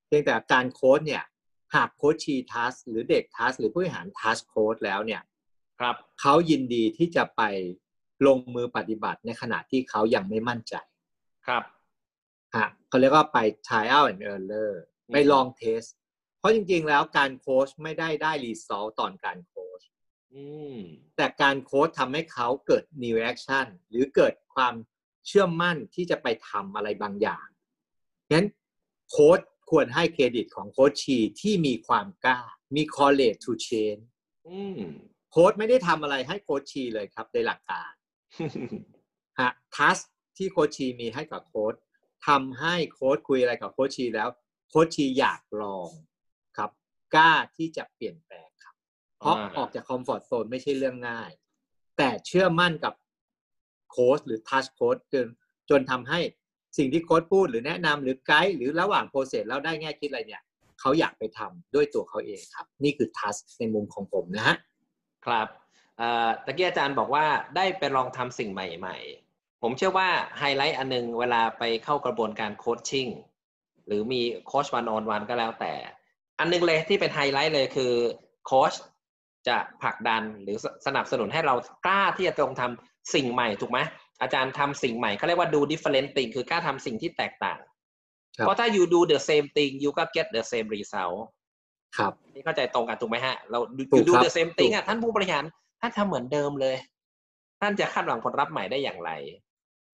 [0.07, 1.23] เพียงแต่การโค้ดเนี่ย
[1.75, 5.21] หากโค้ชชีทัสหรือเด็กทัสหรือผู้บริหารทัสโค้ดแล้วเนี่ย
[5.79, 7.41] ครับเขายินดีที่จะไป
[8.27, 10.75] ลงมือปฏิบัติในขณะที่เขายังไม่มั่นใจ
[11.47, 11.63] ครับ
[12.55, 14.73] ฮะเขาเรียกว่าไป trial and error
[15.07, 15.81] อืมไปลอง test
[16.39, 19.81] เพราะจริงๆแล้วการโค้ชไม่ได้ได้ result ตอนการโค้ช
[20.33, 20.43] อื
[20.75, 20.77] ม
[21.15, 24.73] แต่การโค้ชทำให้เขาเกิด new action หรือเกิดความ
[25.27, 27.45] เชื่อมั่นที่จะไปทำอะไรบางอย่าง
[28.33, 28.47] งั้น
[29.09, 32.39] โค้ช ควรให้เครดิตของ coachee ที่มีความกล้า
[32.75, 34.03] มี courage to change
[34.47, 34.81] อืม
[35.31, 37.91] โค้ชไม่ได้ทำอะไรให้ coachee เลยครับในหลักการ
[39.39, 39.97] ฮะ trust
[40.37, 41.73] ที่ coachee มีให้กับโค้ช
[42.27, 44.29] ทำให้โค้ชคุยอะไรกับ coachee แล้ว
[44.69, 45.89] coachee อยากลอง
[46.57, 46.69] ครับ
[47.15, 48.75] กล้าที่จะเปลี่ยนแปลงครับ
[49.19, 51.31] เพราะอ่าออกจากคอมฟอร์ z โซนไม่ใช่เรื่องง่าย
[51.97, 52.93] แต่เชื่อมั่นกับ
[53.91, 55.25] โค้ชหรือ trust โค้ชจน
[55.69, 56.19] จนทำให้
[56.77, 60.43] สิ่งที่โค้ชพูดหรือแนะนำหรือไกด์หรือระหว่าง process แล้วได้แง่คิดอะไรเนี่ย
[60.79, 64.55] เขาอยากไปทำด้วยตัวเขาเองครับ นี่คือ trust ในมุมของผมนะฮะ
[65.25, 65.47] ครับ
[66.45, 68.97] ตะกี้อาจารย์บอกว่าได้ไปลองทำสิ่งใหม่
[69.29, 73.07] ๆ ผมเชื่อว่าไฮไลท์อันนึงเวลาไปเข้ากระบวนการโคชชิ่ง
[73.87, 75.73] หรือมีโคชวันออนวันก็แล้วแต่
[76.39, 77.91] อันนึงเลยที่เป็นไฮไลท์เลยคือ
[78.45, 78.73] โคช
[79.47, 83.79] จะผลักดันหรือสนับสนุนให้เรากล้าที่จะตรงทำสิ่งใหม่ถูกไหม
[84.21, 87.59] อาจารย์ทำสิ่งใหม่เขาเรียกว่าดู different thing คือกล้าทำสิ่งที่แตกต่าง
[88.37, 91.19] ครับเพราะถ้า you do the same thing you ก็ get the same result
[91.97, 95.43] ครับนี่เข้าใจตรงกันถูกไหมฮะ เราดูถูกดูครับ the same thing ถูกอะท่านผู้บริหาร
[95.81, 96.75] ท่านทำเหมือนเดิมเลย
[97.61, 99.11] ท่านจะคาดหวังผลลัพธ์ใหม่ได้อย่างไร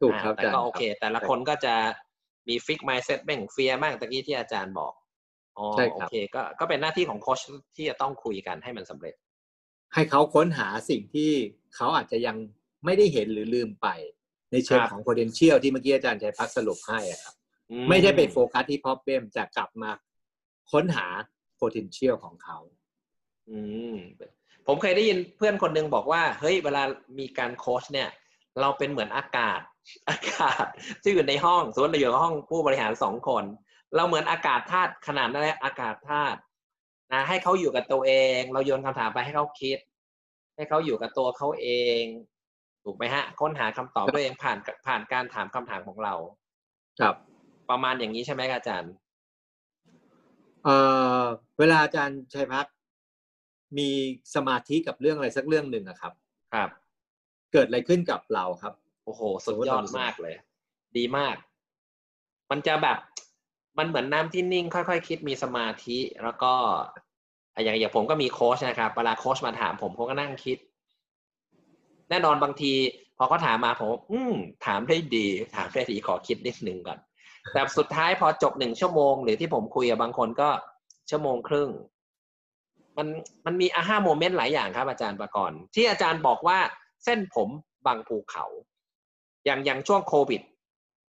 [0.02, 1.74] ถูกครับอ่าแต่อาจารย์ก็โอเครับแต่ละคนก็จะ
[2.48, 4.94] มีฟิกไมซ์เซ็ตแบ่งเฟียมากตะกี้ที่อาจารย์บอก
[5.58, 7.40] อ๋อใช่โอครับเคก็ก็เป็นหน้าที่ของโค้ช
[7.76, 9.16] ที่จะต้องคุยกันให้มันสำเร็จ
[9.94, 11.32] ให้เขาค้นหาสิ่งที่
[11.76, 12.38] เขาอาจจะยัง
[12.86, 13.88] ไม่ได้เห็นหรือลืมไป
[14.52, 17.36] ในเชิงครับของ potential ที่เมื่อกี้อาจารย์ชัยพักสรุปให้อะครับ
[17.72, 19.92] อืไม่ได้ไปโฟกัสที่ problem จะกลับมา
[20.72, 21.08] ค้นหา
[21.62, 22.58] potential ของเขา
[23.50, 23.58] อื
[23.94, 23.98] ม
[24.68, 26.84] ผมเคยได้ยินเพื่อนคนหนึ่งบอกว่า เฮ้ยเวลา
[27.20, 28.10] มีการโค้ชเนี่ย
[28.62, 29.62] เราเป็นเหมือนอากาศ
[30.10, 30.66] อากาศ
[31.02, 33.44] ที่อยู่ในห้องสมมติเราอยู่ในห้องผู้บริหารสองคน
[33.96, 36.40] เราเหมือนอากาศธาตุขนาดนั้นแหละอากาศธาตุ
[37.12, 39.78] นะให้เขาอยู่กับตัวเอง เราโยนคำถามไปให้เขาคิด
[40.56, 41.68] ให้เขาอยู่กับตัวเขาเอ
[42.02, 42.04] ง
[42.84, 46.14] ถูกไหมฮะ ค้นหาคำตอบด้วยเองผ่านผ่านการถามคำถามของเรา
[47.00, 47.16] ครับ
[47.70, 48.92] ประมาณอย่างนี้ใช่ไหมครับอาจารย์
[50.64, 50.76] เอ่
[51.22, 51.24] อ
[51.60, 52.66] เวลาอาจารย์ชัยพัก
[53.78, 53.90] มี
[54.36, 56.14] สมาธิกับเรื่องอะไรสักเรื่องหนึ่งอะครับ
[56.54, 56.70] ครับ
[57.54, 58.74] เกิดอะไรขึ้นกับเราครับ
[59.06, 60.36] โอ้โหสุดยอดมากเลย
[60.98, 61.36] ดีมาก
[62.52, 62.98] มันจะแบบ
[63.78, 66.54] มันเหมือนน้ำที่นิ่ง ค่อยๆคคิดมีสมาธิแล้วก็
[67.54, 70.58] อะอย่างอย่างผมก็มีโค้ชนะครับเวลาโค้ชมาถามผมผมก็นั่งคิด
[72.12, 72.74] แน่นอนบางที
[73.18, 74.34] พอเขาถามมาผมอืม
[74.66, 77.00] ถามได้ดี ถามได้ดีขอคิดนิดนึงก่อน
[77.54, 80.50] แต่สุดท้ายพอจบหนึ่งชั่วโมง หรือที่ผมคุยกับบางคนก็
[81.10, 81.70] ชั่วโมงครึ่ง
[82.98, 83.08] มัน
[83.46, 86.60] มันมีอาห้าโมเมนต์หลายอย่างครับ อาจารย์ประกรณ์ที่อาจารย์บอกว่า
[87.04, 87.50] เส้นผม
[87.88, 88.46] บางภูเขา
[89.46, 90.42] อย่างอย่างช่วงโควิด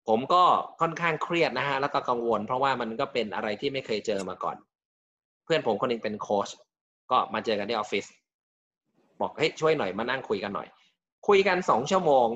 [0.07, 0.43] ผมก็
[0.81, 4.57] ค่อนข้างเครียดนะฮะ แล้วก็กังวล เพราะว่ามันก็เป็นอะไรที่ไม่เคยเจอมาก่อน
[5.43, 6.49] เพื่อนผมคนหนึงเป็นโค้ช
[7.11, 8.05] ก็มาเจอกันที่ออฟฟิศ
[9.21, 10.67] บอกเฮ้ยช่วยหน่อยมานั่งคุยกันหน่อย
[11.27, 12.27] คุยกันสองชั่วโมง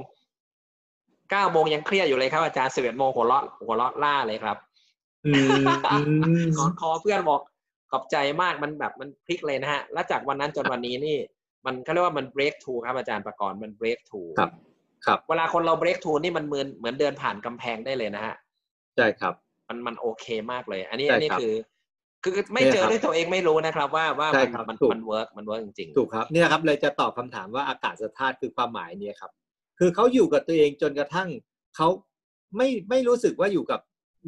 [1.31, 4.57] เก้าโมงยังเครียดอยู่เลยครับอาจารย์สิบเอ็ดโมงหัวเราะหัวเราะล่าเลยครับ
[5.25, 5.31] อื
[5.63, 5.65] ม
[6.57, 7.41] กอดคอเพื่อนบอก
[7.91, 11.17] ขอบใจมากมันแบบมันพลิกเลยนะฮะ แล้วจากวันนั้นจนวันนี้นี่
[11.65, 14.51] มันเขาเรียกว่ามัน break through ครับอาจารย์ประกรณ์มัน break through ครับ
[15.05, 18.35] ครับ เวลาคนเรา break through นี่มันเหมือนเหมือนเดินผ่านกำแพงได้เลยนะฮะ
[18.95, 19.33] ใช่ครับ
[19.67, 21.53] มันมันโอเคมากเลย อันนี้ใช่อันนี้ครับคือ
[22.35, 29.31] คือไม่เนี่ยเจอครับด้วยตัวเองไม่รู้นะครับว่าว่าใช่มันครับมันถูกมัน work มัน work จริงถูกครับเนี่ยครับเลยจะตอบคำถามว่าอากาศธาตุคือความหมายเนี่ยครับ
[29.79, 31.29] คือเขาอยู่กับตัวเองจนกระทั่ง
[31.75, 31.87] เขา
[32.57, 33.79] ไม่ไม่รู้สึกว่าอยู่กับ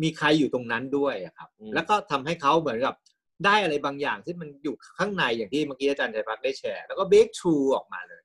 [0.04, 2.96] มีใครอยู่ตรงนั้นด้วยอะครับอืมแล้วก็ทำให้เขาเหมือนกับ
[3.46, 8.22] ได้อะไรบางอย่างที่มันอยู่ข้างในอย่างที่เมื่อกี้อาจารย์ชัยพัฒน์ได้แชร์ แล้วก็ breakthrough ออกมาเลย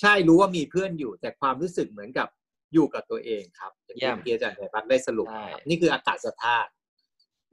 [0.00, 2.28] ใช่รู้ว่ามีเพื่อนอยู่ แต่ความรู้สึกเหมือนกับ
[2.74, 6.83] อยู่กับตัวเองครับอย่างที่เมื่อกี้อาจารย์ชัยพัฒน์ได้สรุปใช่ครับนี่คืออากาศธาตุๆ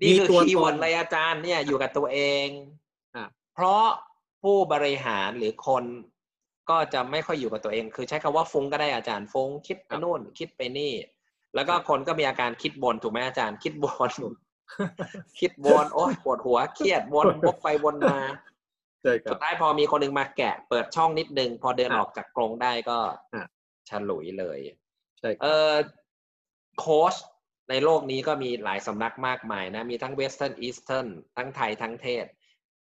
[0.02, 2.48] นี่คือมีตัวคีย์เวิร์ดตนเลยอาจารย์เนี่ยอยู่กับตัวเอง
[3.16, 3.86] อะเพราะ
[4.44, 5.84] ผู้บริหารหรือคน
[6.70, 10.94] ก็จะไม่ค่อยอยู่กับตัวเอง คือใช้คำว่าฟุ้งก็ได้อาจารย์ฟุ้งคิดไปนู่นคิดไปนี่
[11.56, 14.12] แล้วก็คนก็มีอาการคิดบนถูกไหมอาจารย์ คิดบน
[15.40, 18.20] คิดวนโอ้ยปวดหัวเครียดวนวกไปวนมา
[19.02, 22.98] ใช่ครัสุบดท้ายพอมีคนหนึ่งมาแกะ เปิดช่องนิดนึง พอเดินอะออกจากกรงได้ก็
[23.34, 23.46] อะ
[23.90, 24.60] ฉลุยเลย
[25.20, 25.72] ใช่ครับเออ
[26.80, 27.16] โค้ช
[27.72, 32.26] ในโลกนี้ก็มีหลายสำนักมากมายนะ มีทั้ง Western Eastern ทั้งไทยทั้งเทศ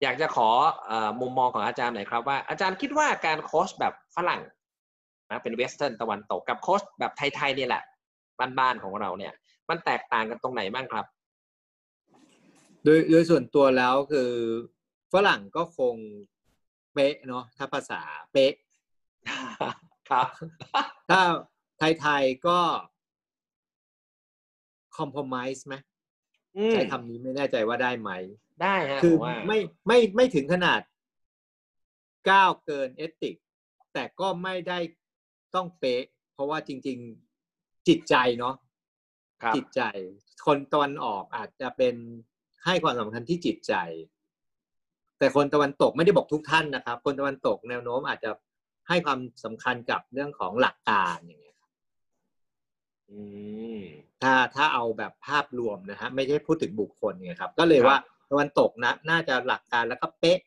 [0.02, 0.50] อยากจะขอ
[0.88, 4.42] เออมุมมองของอาจารย์หน่อยครับว่าอาจารย์คิดว่าการโค้ชแบบฝรั่ง
[5.30, 7.84] นะเป็น Western ตะวันตกกับโค้ชแบบไทยๆนี่แหละ
[8.60, 9.34] บ้านๆของเราเนี่ย
[9.70, 11.06] มันแตกต่างกันตรงไหนบ้างครับ
[12.84, 14.32] โดยโดยส่วนตัวแล้วคือ
[15.14, 15.96] ฝรั่งก็คง
[16.94, 18.54] เป๊ะเนาะถ้าภาษาเป๊ะ
[20.10, 20.28] ครับ
[21.10, 21.22] ถ้า
[22.02, 22.60] ไทยๆก็
[25.00, 25.76] คอม p r o m i s e ไหม
[26.58, 28.12] อืมใช้คำนี้ไม่แน่ใจว่าได้ไหม
[28.62, 30.82] ได้ฮะคือผมว่าไม่ไม่ไม่ถึงขนาด
[32.30, 33.36] ก้าวเกินเอติก
[33.94, 34.80] แต่ก็ไม่ได้
[35.56, 36.98] ต้องเป๊ะ เพราะว่าจริง
[37.44, 38.56] ๆจิตใจเนาะ
[39.44, 39.82] ครับจิตใจ
[40.46, 41.96] คนตะวันออกอาจจะเป็น
[42.66, 43.74] ให้ความสำคัญที่จิตใจ
[45.20, 48.32] แต่คนตะวันตกไม่ได้บอกทุกท่านนะครับ คนตะวันตกแนวโน้มอาจจะ
[48.88, 51.49] ให้ความสำคัญกับเรื่องของหลักการอย่างเงี้ยครับอืม
[54.22, 57.98] ถ้าถ้าเอาแบบภาพรวมนะฮะไม่ใช่พูดถึงบุคคลไงครับ ก็เลยครับว่า
[58.30, 60.40] ตะวันตกนะน่าจะหลักการแล้วก็เป๊ะ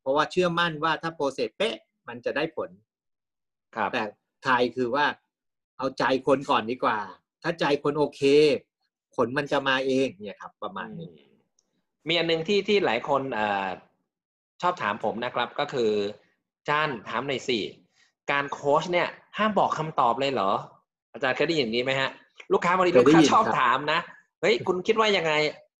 [0.00, 1.74] เพราะว่าเชื่อมั่นว่าถ้าโปรเซสเป๊ะ
[2.08, 2.70] มันจะได้ผล
[3.76, 4.02] ครับแต่
[4.44, 5.06] ไทยคือว่า
[5.78, 6.98] เอาใจคนก่อนดีกว่า
[7.42, 8.22] ถ้าใจคนโอเค
[9.14, 11.16] ผลมันจะมาเองเนี่ยครับ ประมาณนี้
[12.08, 13.68] มีอันหนึ่งที่ที่หลายคนเออ
[14.62, 15.90] ชอบถามผมนะครับ ก็คือ
[16.68, 17.58] จารย์ถามหน่อยสิ
[18.30, 20.52] การโค้ชเนี่ย ห้ามบอกคำตอบเลยเหรอ
[21.12, 22.10] อาจารย์เคยได้ยินอย่างนี้ไหมฮะ
[22.52, 24.00] ลูกค้าบางทีเคยได้ยินครับลูกค้าชอบถามนะ
[24.40, 25.32] เฮ้ยคุณคิดว่ายังไง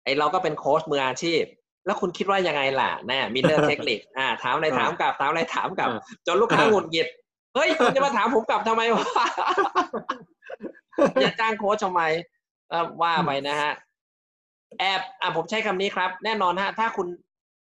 [0.05, 1.43] ไอเราก็เป็นโค้ชมืออาชีพ
[1.87, 5.89] แล้วคุณคิดว่ายังไงล่ะแน่ mirror เทคนิคอ่าถามอะไรถามกลับถามอะไรถามกลับ
[6.27, 7.09] จนลูกค้าหงุดหงิด
[7.55, 9.05] เฮ้ยคุณจะมาถามผมกลับทำไมวะ
[11.23, 12.03] จะจ้างโค้ชทำไม
[12.71, 13.73] เอ่อว่าไปนะฮะ
[14.79, 17.07] แอบอะผมใช้คำนี้ครับ แน่นอนฮะ ถ้าคุณ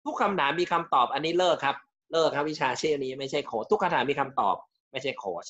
[0.05, 1.75] ทุกคำถามมีคำตอบอันนี้เลิกครับ
[2.11, 4.55] เลิกครับวิชาชีพนี้ไม่ใช่โค้ชทุกคำถามมีคำตอบ
[4.91, 5.45] ไม่ใช่โค้ช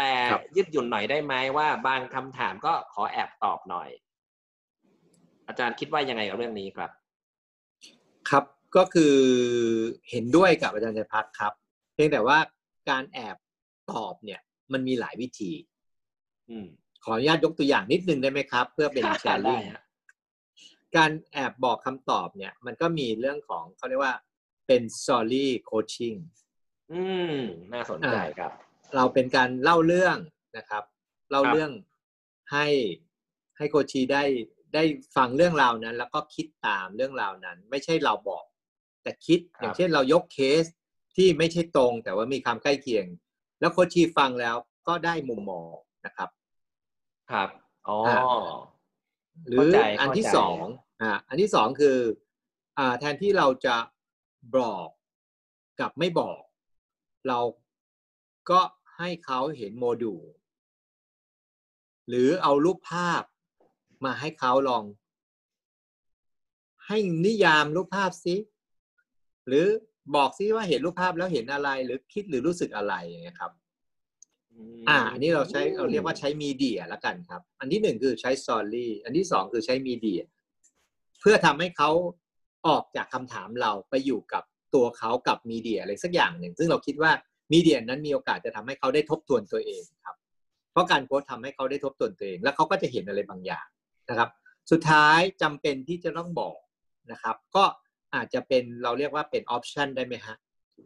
[0.00, 3.88] แต่ครับยืดหยุ่นหน่อยได้ไหมว่า บางคำถามก็ขอแอบตอบหน่อย
[5.48, 6.90] อาจารย์คิดว่ายังไงกับเรื่องนี้ครับ
[8.30, 8.44] ครับ
[8.76, 9.16] ก็คือ
[10.10, 11.52] เห็นด้วยกับอาจารย์ชัยพัฒน์ครับ
[11.94, 12.38] เพียงแต่ว่า
[12.90, 13.36] การแอบ
[13.92, 14.40] ตอบเนี่ย
[14.72, 15.52] มันมีหลายวิธี
[16.50, 16.66] อืม
[17.04, 19.82] ขออนุญาตยกตัวอย่างนิดนึงได้ไหมครับ เพื่อเป็นแชร์ได้ลิงฮะ
[20.96, 24.14] การแอบบอกคำตอบเนี่ย มันก็มีเรื่องของเขาเรียกว่า
[24.66, 26.18] เป็น story coaching
[26.92, 27.02] อื
[27.34, 27.36] ม
[27.72, 28.52] น่าสนใจครับ
[28.96, 30.16] เราเป็นการเล่าเรื่อง
[30.56, 30.84] นะครับ
[31.30, 31.70] เล่าครับเรื่อง
[32.52, 32.66] ให้
[33.56, 34.24] ให้โคชีได้
[34.74, 34.82] ได้
[35.16, 38.44] ฟังเรื่องราวนั้น แล้วก็คิดตามเรื่องราวนั้น ไม่ใช่เราบอก
[39.02, 40.64] แต่คิดอย่างเช่นเรายกเคส
[41.16, 43.06] ที่ไม่ใช่ตรง แต่ว่ามีความใกล้เคียง
[43.60, 44.56] แล้วโคชีฟังแล้ว
[44.88, 45.70] ก็ได้มุมมอง
[46.06, 46.28] นะครับ
[47.30, 47.48] ครับ
[47.88, 48.20] อ๋ออ่า
[49.48, 50.66] หรือเข้าใจอันที่เข้าใจสอง
[51.02, 51.98] อ่าอันที่สองคือ
[52.78, 53.76] อ่า แทนที่เราจะ
[54.56, 54.88] บอก
[55.80, 56.40] กับไม่บอก
[57.28, 57.38] เรา
[58.50, 58.60] ก็
[59.00, 60.22] ให้เขาเห็นโมดูล
[62.08, 63.22] หรือเอารูปภาพ
[64.04, 64.84] มาให้เขาลอง
[66.86, 68.36] ให้นิยามรูปภาพซิ
[69.46, 69.66] หรือ
[70.14, 73.52] บอกซิว่าเห็นรูปภาพแล้วเห็นอะไร หรือคิดหรือรู้สึกอะไรอย่างเงี้ยครับ
[74.78, 80.22] มอ่าอันนี้เราใช้เราเรียกว่าใช้มีเดียละกันครับ อันที่หนึ่งคือใช้สตอรี่อันที่สองคือใช้มีเดีย
[81.20, 81.90] เพื่อทำให้เขา
[82.66, 84.42] ออกจากคำถามเราไปอยู่กับ
[84.74, 87.12] ตัวเขากับมีเดียอะไรสักอย่างหนึ่ง ซึ่งเราคิดว่า
[87.52, 90.16] มีเดียนั้นมีโอกาสจะทำให้เขาได้ทบทวนตัวเองครับ
[90.72, 93.66] เพราะการโพสต์ทำให้เขาได้ทบทวนตัวเอง แล้วเขาก็จะเห็นอะไรบางอย่าง
[94.08, 94.30] นะครับ
[94.70, 96.56] สุดท้ายจำเป็นที่จะต้องบอก
[97.12, 97.64] นะครับ ก็
[98.14, 100.36] อาจจะเป็นเราเรียกว่าเป็นออปชันได้ไหมฮะ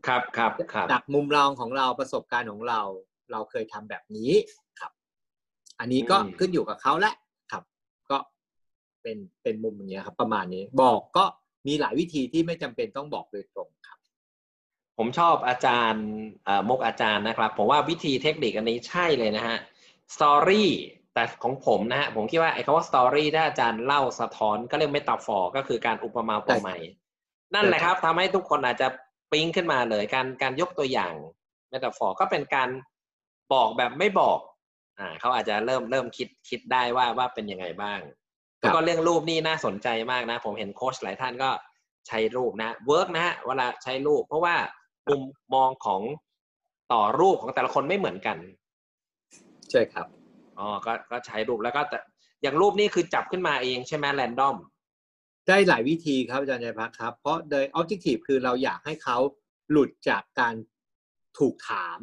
[0.07, 2.81] ครับครับครับจากมุมมองของเราประสบการณ์ของเรา
[3.33, 4.33] เราเคยทำแบบนี้
[4.81, 4.93] ครับ
[5.81, 7.15] อันนี้ก็อืมขึ้นอยู่กับเขาแหละ
[7.53, 7.63] ครับ
[8.11, 8.19] ก็
[9.03, 11.25] เป็นเป็นมุมอย่างเงี้ยครับ ประมาณนี้บอกก็
[11.67, 13.99] มีหลายวิธีที่ไม่จำเป็นต้องบอกโดยตรงครับ
[14.99, 16.07] ผมชอบอาจารย์
[16.69, 19.59] มุกอาจารย์นะครับ ผมว่าวิธีเทคนิคอันนี้ใช่เลยนะฮะ
[20.15, 20.71] story
[21.15, 26.81] แต่ของผมนะฮะผมคิดว่าไอ้คำว่า story ถ้าอาจารย์เล่าสะท้อนก็เรียก metaphor ก็คือการอุปมาอุปไมย
[27.55, 28.89] นั่นแหละครับทำให้ทุกคนอาจจะ
[29.33, 31.15] ปิ๊งขึ้นมาเลย การการยกตัวอย่าง
[31.71, 32.69] metaphor ก็เป็นการ
[33.53, 34.39] บอกแบบไม่บอก
[34.99, 38.01] อ่าเขาอาจจะเริ่มเริ่มคิดคิดได้ว่าว่าเป็นยังไงบ้าง
[38.61, 41.51] แล้วก็เรื่องรูปนี่น่าสนใจมากนะ ผมเห็นโค้ชหลายท่านก็
[42.09, 44.57] ใช้รูปนะเวิร์กนะฮะเวลาใช้รูป เพราะว่า
[45.09, 45.23] มุม
[45.55, 46.03] มองของ
[46.93, 48.39] ต่อรูปของแต่ละคนไม่เหมือนกัน
[49.71, 50.07] ใช่ครับ
[50.59, 51.99] อ๋อก็ก็ใช้รูปแล้วก็แต่
[52.43, 54.57] อย่างรูปนี่คือจับขึ้นมาเองใช่ไหมแรนดอม
[55.49, 59.19] ได้หลายวิธีครับอาจารย์ชัยพักครับ เพราะโดย objective คือเราอยากให้เขา
[59.71, 60.55] หลุดจากการ
[61.39, 61.99] ถูกถาม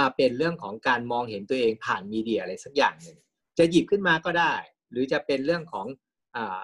[0.00, 3.18] มาเป็นเรื่องของการมองเห็นตัวเองผ่านมีเดียอะไรสักอย่างหนึ่ง
[3.58, 4.54] จะหยิบขึ้นมาก็ได้
[4.90, 5.86] หรือจะเป็นเรื่องของ
[6.36, 6.60] อา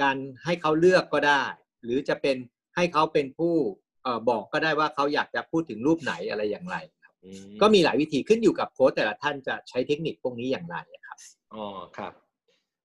[0.00, 1.44] การให้เขาเลือกก็ได้
[1.84, 2.36] หรือจะเป็น
[2.76, 3.81] ให้เขาเป็นผู้เอ่อ
[4.28, 11.18] บอกก็ได้ว่าเขาอยากจะพูดถึงรูปไหนอะไรอย่างไรครับอืมก็มีหลายวิธีขึ้นอยู่กับโค้ชแต่ละท่านจะใช้เทคนิคพวกนี้อย่างไรครับ
[11.54, 12.12] อ๋อครับ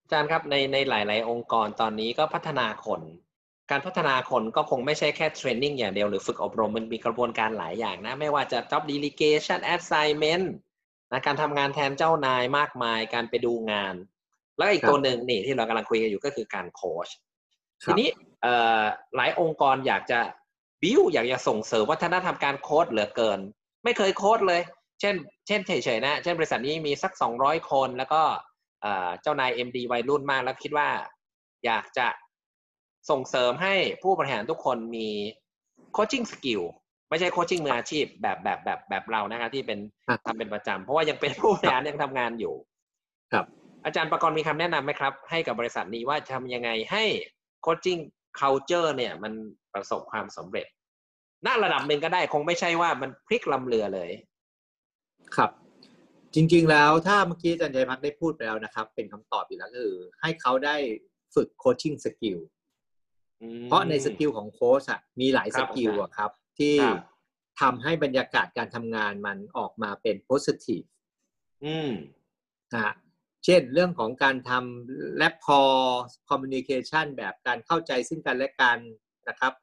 [0.04, 3.02] อาจารย์ครับในในหลาย ๆ องค์กรตอนนี้ก็พัฒนาคน
[3.72, 10.46] การพัฒนาคนก็คงไม่ใช่แค่เทรนนิ่งอย่างเดียวหรือฝึกอบรมมันมีกระบวนการหลายอย่างนะ ไม่ว่าจะ job delegation assignment
[11.12, 13.96] นะการทำงานแทนเจ้านายมากมาย การไปดูงาน
[14.58, 17.10] แล้วอีกครับตัวหนึ่งนี่ที่เรากำลังคุยกันอยู่ก็คือการโค้ช
[17.84, 18.10] ครัทีบนี้
[18.42, 18.84] เอ่อ
[19.16, 20.20] หลายองค์กรอยากจะ
[20.82, 23.40] บิวอยากจะส่งเสริมวัฒนธรรมการโค้ชเหลือเกิน
[23.84, 24.62] ไม่เคยโค้ชเลย
[25.00, 25.16] เช่น
[25.48, 28.22] เช่นเฉยๆนะ เช่นบริษัทนี้มีสักสองร้อยคน แล้วก็
[28.82, 30.90] เอ่อเจ้านาย MD วัยรุ่นมากแล้วคิดว่า
[31.66, 32.08] อยากจะ
[33.10, 35.08] ส่งเสริมให้ผู้บริหารทุกคนมี
[35.94, 36.62] coaching skill
[37.10, 42.54] ไม่ใช่ coaching มืออาชีพแบบแบบแบบแบบเรานะครับที่เป็นครับทำเป็นประจำเพราะว่ายังเป็นผู้บริหารยังทำงานอยู่
[43.34, 43.46] ครับ
[43.86, 47.04] อาจารย์ประกรณ์มีคำแนะนำไหมครับ ให้กับบริษัทนี้ว่าจะทำยังไงให้
[47.66, 48.02] coaching
[48.40, 49.34] culture เนี่ย มัน
[49.82, 50.68] ประสบความสำเร็จ
[51.46, 54.12] ณระดับหนึ่งก็ได้คงไม่ใช่ว่ามันพลิกลำเรือเลย
[55.36, 55.52] ครับ
[56.36, 60.76] จริง ๆ แล้วถ้าเมื่อกี้อาจารย์ชัยพัฒน์ได้พูดไปแล้วนะครับ เป็นคำตอบอยู่แล้วก็คือ ให้เขาได้
[61.36, 62.38] ฝึก coaching skill
[63.42, 67.02] อืมเพราะใน skill ของโค้ชอะมีหลาย skill ครับอาจารย์อะครับ ที่ครับ
[67.62, 70.86] ทำให้บรรยากาศการทำงานมันออกมาเป็น positive
[71.66, 71.92] อืม
[72.74, 72.94] นะฮะ
[73.46, 75.60] เช่นเรื่องของการทำแ a พอ
[76.30, 78.78] communication แบบการเข้าใจซึ่งกันและกัน
[79.30, 79.54] นะครับ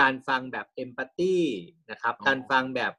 [0.00, 1.36] การฟังแบบ empathy
[1.90, 2.92] นะครับอ๋อการฟังแบบ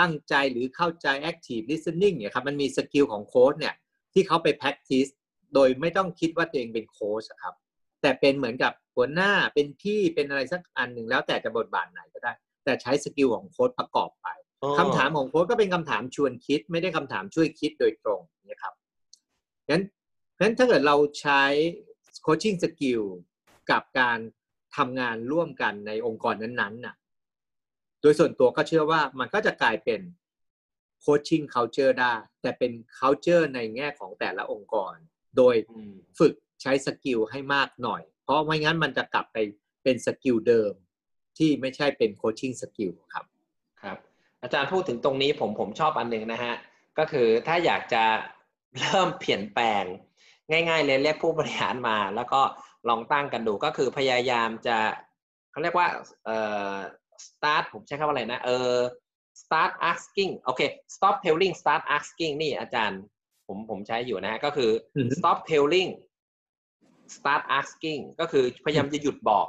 [0.00, 3.74] ตั้งใจหรือเข้าใจ active listening เนี่ยครับมันมี skill ของโค้ชเนี่ย
[4.12, 5.10] ที่เขาไป practice
[5.54, 7.54] โดยไม่ต้องคิดว่าตัวเองเป็นโค้ชอะครับ
[8.02, 12.32] แต่เป็นเหมือนกับหัวหน้าเป็นพี่เป็นอะไรสักอันหนึ่งแล้วแต่จะบทบาทไหนก็ได้
[12.64, 14.28] แต่ใช้ skill ของโค้ชประกอบไป
[14.62, 18.74] อ๋อคำถามของโค้ชก็เป็นคำถามชวนคิด ไม่ได้คำถามช่วยคิดโดยตรงนะครับ
[19.70, 19.82] งั้น
[20.40, 21.42] งั้นถ้าเกิดเราใช้
[22.22, 23.02] coaching skill
[23.70, 24.18] กับการ
[24.76, 26.94] ทำงานร่วมกันในองค์กรนั้นๆน่ะ
[28.00, 30.00] โดยส่วนตัวก็เชื่อว่ามันก็จะกลายเป็น
[31.04, 34.94] coaching culture ได้ แต่เป็น culture ในแง่ของแต่ละองค์กร
[35.36, 35.54] โดย
[36.18, 39.36] ฝึกใช้ skill ให้มากหน่อย เพราะไม่งั้นมันจะกลับไป
[39.84, 40.72] เป็น skill เดิม
[41.38, 43.24] ที่ไม่ใช่เป็น coaching skill ครับ
[43.82, 43.98] ครับ
[44.42, 46.54] อาจารย์พูดถึงตรงนี้ผมผมชอบอันหนึ่งนะฮะ
[46.98, 48.02] ก็คือถ้าอยากจะ
[48.80, 49.84] เริ่มเปลี่ยนแปลง
[50.50, 52.40] ง่าย ๆ เลยเรียกผู้บริหารมา แล้วก็
[52.88, 54.76] ลองตั้งกันดูก็คือพยายามจะ
[55.50, 55.88] เขาเรียกว่า
[56.24, 56.38] เอ่
[56.72, 56.76] อ
[57.26, 58.72] start ผมใช้คำว่าอะไรนะเออ
[59.42, 60.60] start asking โอเค
[60.94, 63.00] stop telling start asking นี่อาจารย์
[63.46, 65.90] ผมผมใช้อยู่นะฮะก็คือออฮึ stop telling
[67.16, 69.48] start asking ก็คือพยายามจะหยุดบอก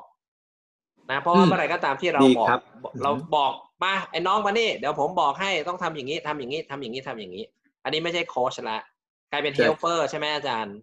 [1.12, 2.62] นะเพราะว่าอืมเมื่อไหร่ก็ตามที่เราดีบอกครับ
[3.04, 7.45] เราอือฮึบอกมาไอ้น้องมานี่เดี๋ยวผมบอกให้ต้องทำอย่างนี้ทำอย่างนี้ทำอย่างนี้ทำอย่างนี้
[7.84, 8.80] อันนี้ไม่ใช่โค้ชละ
[9.32, 10.76] กลายเป็นเฮลเปอร์ใช่ไหมอาจารย์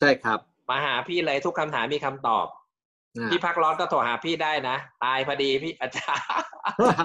[0.00, 2.46] ใช่ครับ มาหาพี่เลยทุกคำถามมีคำตอบ
[3.18, 6.26] อ่าพี่พักร้อนก็โทรหาพี่ได้นะ ตายพอดีพี่อาจารย์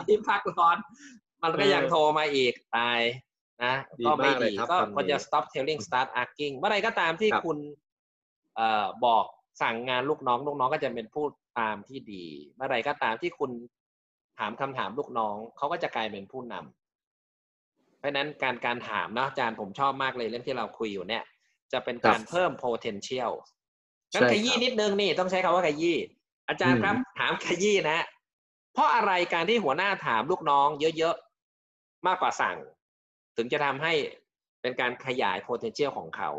[0.08, 0.78] พี่พักร้อน
[1.44, 3.00] มันก็ยังเออโทรมาอีกตาย
[3.64, 7.58] นะดีก็ไม่มากเลยดีครับก็คำนี้ควรจะ stop telling start asking เมื่อไหรก็ตามที่ครับคุณ
[8.56, 9.26] เอ่อบอก
[9.62, 11.26] สั่งงานลูกน้องลูกน้องก็จะเป็นผู้
[11.60, 13.52] ตามที่ดี เมื่อไหรก็ตามที่คุณ
[14.40, 21.24] ถามคำถามลูกน้องเขาก็จะกลายเป็นผู้นำเพราะฉะนั้นการการถามนะอาจารย์ผมชอบมากเลยเรื่องที่เราคุยอยู่เนี่ย
[21.74, 23.32] จะเป็นการครับเพิ่ม potential
[24.14, 25.98] งั้นใช่ขยี้ครับนิดนึงนี่ต้องใช้คำว่าขยี้
[26.48, 28.00] อาจารย์อืมครับถามขยี้นะ
[28.74, 32.58] เพราะอะไรการที่หัวหน้าถามลูกน้องเยอะๆ มากกว่าสั่ง
[33.36, 33.94] ถึงจะทำให้
[34.62, 36.32] เป็นการขยาย potential ของเขา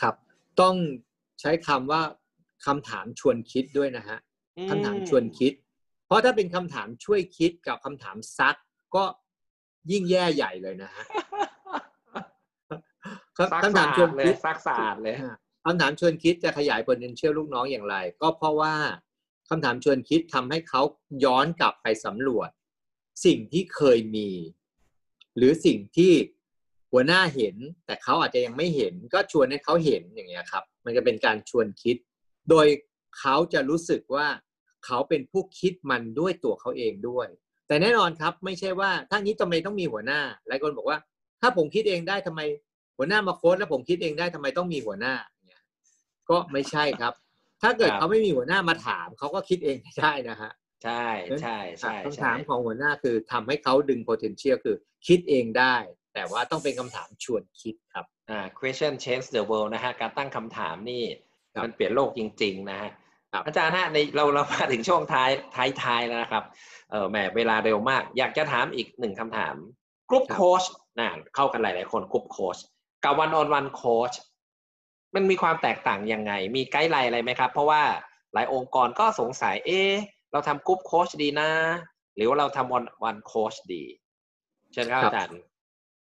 [0.00, 0.14] ครับ
[0.60, 0.74] ต้อง
[1.40, 2.02] ใช้คำว่า
[2.66, 4.18] คำถามชวนคิดด้วยนะฮะ
[4.56, 5.52] อืมคำถามชวนคิด
[6.06, 8.56] เพราะถ้าเป็นคำถามช่วยคิดกับคำถามซัก
[8.96, 9.04] ก็
[9.90, 11.04] ยิ่งแย่ใหญ่เลยนะฮะ
[13.38, 18.74] ซักคำถามสะชอาวนดเลยคิดซักสะอาดเลยอ่าคำถามชวนคิดจะขยาย potential ลูกน้องอย่างไร ก็เพราะว่า
[19.50, 20.82] คำถามชวนคิดทำให้เขา
[21.24, 22.50] ย้อนกลับไปสำรวจ
[23.24, 24.30] สิ่งที่เคยมี
[25.36, 26.12] หรือสิ่งที่
[26.92, 31.96] หัวหน้าเห็น แต่เขาอาจจะยังไม่เห็น ก็ชวนให้เขาเห็นอย่างเงี้ยครับ มันจะเป็นการชวนคิด
[32.50, 32.66] โดย
[33.18, 34.26] เขาจะรู้สึกว่า
[34.86, 37.28] เขาเป็นผู้คิดมันด้วยตัวเขาเองด้วย
[37.68, 40.98] แต่แน่นอนครับ ไม่ใช่ว่าถ้างี้ทำไมต้องมีหัวหน้าหลายคนบอกว่า
[41.40, 42.40] ถ้าผมคิดเองได้ทำไม
[42.96, 45.14] หัวหน้ามาโค้ดแล้วผมคิดเองได้ทำไมต้องมีหัวหน้า
[45.46, 45.62] เนี่ย
[46.30, 47.12] ก็ไม่ใช่ครับ
[47.62, 50.52] ถ้าเกิดครับเขาไม่มีหัวหน้ามาถามเขาก็คิดเองไม่ได้นะฮะ
[50.84, 51.06] ใช่
[51.42, 55.76] ใช่ใช่คำใช่ถามของหัวหน้าคือทำให้เขาดึง potential คือคิดเองได้
[56.14, 61.04] แต่ว่าต้องเป็นคำถามชวนคิดครับอ่า question change the world นะฮะการตั้งคำถามนี่
[61.54, 62.90] ครับมันเปลี่ยนโลกจริง ๆ นะฮะ
[63.32, 66.44] ครับอาจารย์ฮะในเราเรามาถึงช่วงท้ายท้ายท้ายแล้วนะครับ
[66.90, 69.54] เออแหมเวลาเร็วมาก อยากจะถามอีกหนึ่งคำถาม
[70.08, 70.64] group coach
[70.98, 72.58] นะเข้ากันหลาย ๆ คน group coach
[73.06, 74.12] กับ one on one coach
[75.14, 77.82] มันมีความแตกต่างยังไง มี guideline อะไรไหมครับ เพราะว่า
[78.32, 79.92] หลายองค์กรก็สงสัยเอ๊ะ
[80.32, 81.50] เราทำ group coach ดีนะ
[82.16, 83.84] หรือว่าเราทำ one on one coach ดี
[84.72, 85.40] เชิญครับครับอาจารย์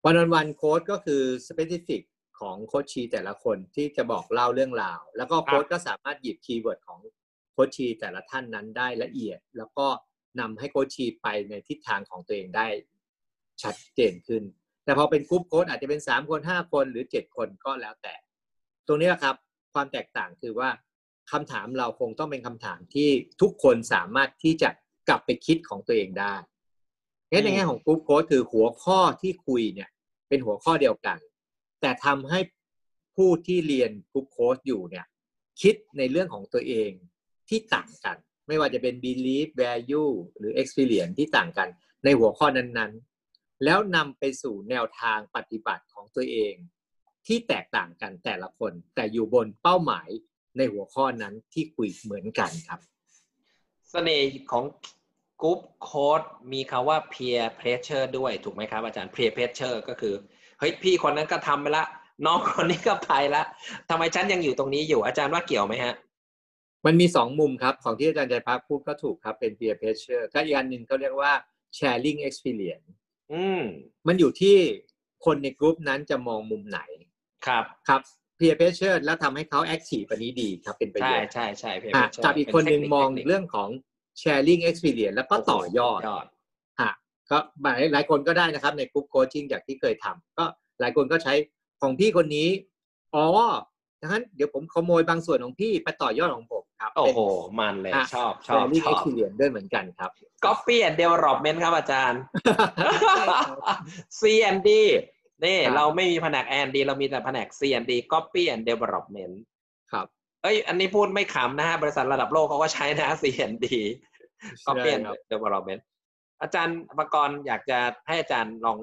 [0.04, 2.02] one on one coach ก็คือ specific
[2.40, 7.00] ของ coachee แต่ละคนที่จะบอกเล่าเรื่องราว แล้วก็โค้ชก็สามารถหยิบ keyword ของ
[7.52, 9.86] coachee แต่ละท่านนั้นได้ละเอียด แล้วก็
[10.40, 12.66] นำให้ coachee ไปในทิศทางของตัวเองได้
[13.62, 14.42] ชัดเจนขึ้น
[14.84, 18.14] แต่พอเป็น group coach อาจจะเป็น 3 คน 5 คนหรือ 7 คนก็แล้วแต่
[18.86, 19.36] ตรงนี้แหละครับ
[19.74, 20.70] ความแตกต่างคือว่า
[21.32, 23.08] คำถามเราคงต้องเป็นคำถามที่
[23.40, 24.68] ทุกคนสามารถที่จะ
[25.08, 26.34] กลับไปคิดของตัวเองได้
[27.30, 29.88] งั้นในแง่ของ group coach คือหัวข้อที่คุยเนี่ย
[30.28, 31.18] เป็นหัวข้อเดียวกัน
[31.80, 32.40] แต่ทำให้
[33.16, 35.06] ผู้ที่เรียนกรุ๊ปโค้ดอยู่เนี่ย
[35.62, 36.90] คิดในเรื่องของตัวเอง
[37.48, 38.16] ที่ต่างกัน
[38.48, 41.68] ไม่ว่าจะเป็น belief value หรือ experience ที่ต่างกัน
[42.04, 43.13] ในหัวข้อนั้นๆ
[43.64, 46.54] แล้วนำไปสู่แนวทางปฏิบัติของตัวเอง
[47.26, 50.08] ที่แตกต่างกันแต่ละคน แต่อยู่บนเป้าหมาย
[50.56, 52.80] ในหัวข้อนั้นที่คุยเหมือนกันครับ
[53.90, 54.64] เสน่ห์ของ
[55.42, 60.14] กรุ๊ปโค้ดมีคาว่า peer pressure ด้วยถูกไหมครับ อาจารย์ peer pressure ก็คือ
[60.58, 61.84] เฮ้ยพี่คนนั้นก็ทำไปละ
[62.26, 63.42] น้องคนนี้ก็ไปละ
[63.90, 65.94] ทำไมฉันยังอยู่ตรงนี้อยู่อาจารย์ว่าเกี่ยวไหมฮะ
[66.86, 71.32] มันมีสองมุมครับ ของที่อาจารย์ใจพักพูดก็ถูกครับเป็น peer pressure ก็อีกอันหนึ่งเขาเรียกว่า
[71.78, 72.88] sharing experience
[73.32, 73.62] อืม
[74.06, 74.56] มันอยู่ที่
[75.24, 76.80] คนในกลุ่มนั้นจะมองมุมไหน
[77.46, 78.00] ครับครับ
[78.38, 83.68] peer pressure แล้วทำให้เขา active อันนี้ดีครับเป็นประโยใช่ชน์ใช่ใช่ peer อะ pressure กับอีกเป็คนหนึ่งทคมองทคเรื่องของ
[84.20, 86.26] sharing experience แล้วก็ต่อยอดยอด
[86.80, 86.92] ฮะ
[87.30, 90.44] ก็หลายหลายคนก็ได้นะครับในกลุ่มโคชชิ่งจากที่เคยทำก็
[90.80, 91.34] หลายคนก็ใช้
[91.80, 92.48] ของพี่คนนี้
[93.14, 93.26] อ๋อ
[94.00, 97.20] ดังนั้นเดี๋ยวผมขโมยบางส่วนของพี่ไปต่อยอดของผม ครับ โอ้โห
[97.60, 100.10] มันเลยอะชอบ ชอบ sharing ชอบ experience ด้วยเหมือนกันครับ
[100.44, 102.20] copy and development ครับอาจารย์
[104.20, 104.68] C&D
[105.44, 109.34] นี่ครับเราไม่มีแผนก R&D เรามีแต่แผนก C&D copy and development
[109.92, 110.06] ครับ
[110.42, 113.66] เอ้ย อันนี้พูดไม่ขำนะฮะ บริษัทระดับโลกเขาก็ใช้นะ CND
[114.66, 115.80] ก็เปลี่ยนใช่ครับ development
[116.42, 118.78] อาจารย์ประกรณ์อยากจะให้อาจารย์ลอง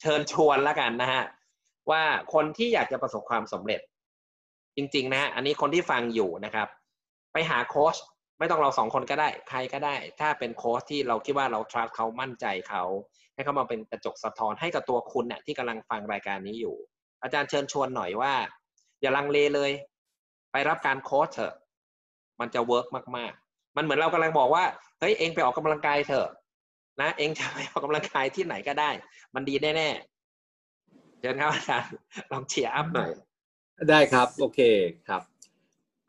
[0.00, 1.22] เชิญชวนแล้วกันนะฮะ
[1.90, 2.02] ว่า
[2.34, 3.80] คนที่อยากจะประสบความสำเร็จ
[4.76, 6.68] จริง ๆ นะฮะ อันนี้คนที่ฟังอยู่นะครับ
[7.32, 7.96] ไปหาโค้ช
[8.38, 12.84] ไม่ต้องเราสองคนก็ได้ ใครก็ได้ ถ้าเป็นโค้ชที่เราคิดว่าเรา trust เขามั่นใจเขา
[13.34, 16.76] ให้เขามาเป็นกระจกสะท้อนให้กับตัวคุณเนี่ยที่กำลังฟังรายการนี้อยู่
[17.22, 18.32] อาจารย์เชิญชวนหน่อยว่า
[19.00, 19.72] อย่าลังเลเลย
[20.52, 21.54] ไปรับการโค้ชเถอะ
[22.40, 24.64] มันจะ work มากๆ มันเหมือนเรากำลังบอกว่า
[24.98, 26.28] เฮ้ยเองไปออกกำลังกายเถอะ
[27.00, 28.90] นะ เองจะไปออกกำลังกายที่ไหนก็ได้
[29.34, 31.92] มันดีแน่ๆเชิญครับอาจารย์
[32.32, 33.10] ลอง cheer up หน่อย
[33.90, 34.60] ได้ครับ โอเค
[35.08, 35.22] ครับ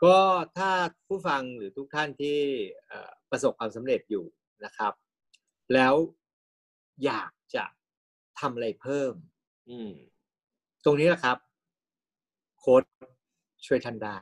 [0.03, 0.17] ก็
[0.57, 0.71] ถ้า
[1.07, 2.37] ผู้ฟังหรือทุกท่านที่
[2.87, 4.25] เอ่อประสบความสำเร็จอยู่
[4.65, 4.93] นะครับ
[5.73, 5.93] แล้ว
[7.05, 7.63] อยากจะ
[8.39, 9.13] ทำอะไรเพิ่ม
[9.69, 9.91] อืม
[10.85, 11.37] ตรงนี้แหละครับ
[12.59, 12.83] โค้ด
[13.65, 14.17] ช่วยท่านได้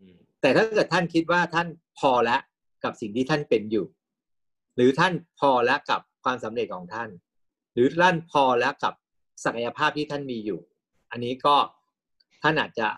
[0.00, 1.68] อืมแต่ถ้าเกิดท่านคิดว่าท่าน
[2.00, 2.40] พอแล้ว
[2.84, 3.86] กับสิ่งที่ท่านเป็นอยู่
[4.76, 7.10] หรือท่านพอแล้วกับความสำเร็จของท่าน
[7.74, 8.94] หรือท่านพอแล้วกับ
[9.44, 10.60] ศักยภาพที่ท่านมีอยู่
[11.10, 11.56] อันนี้ก็
[12.42, 12.88] ท่านอาจจะ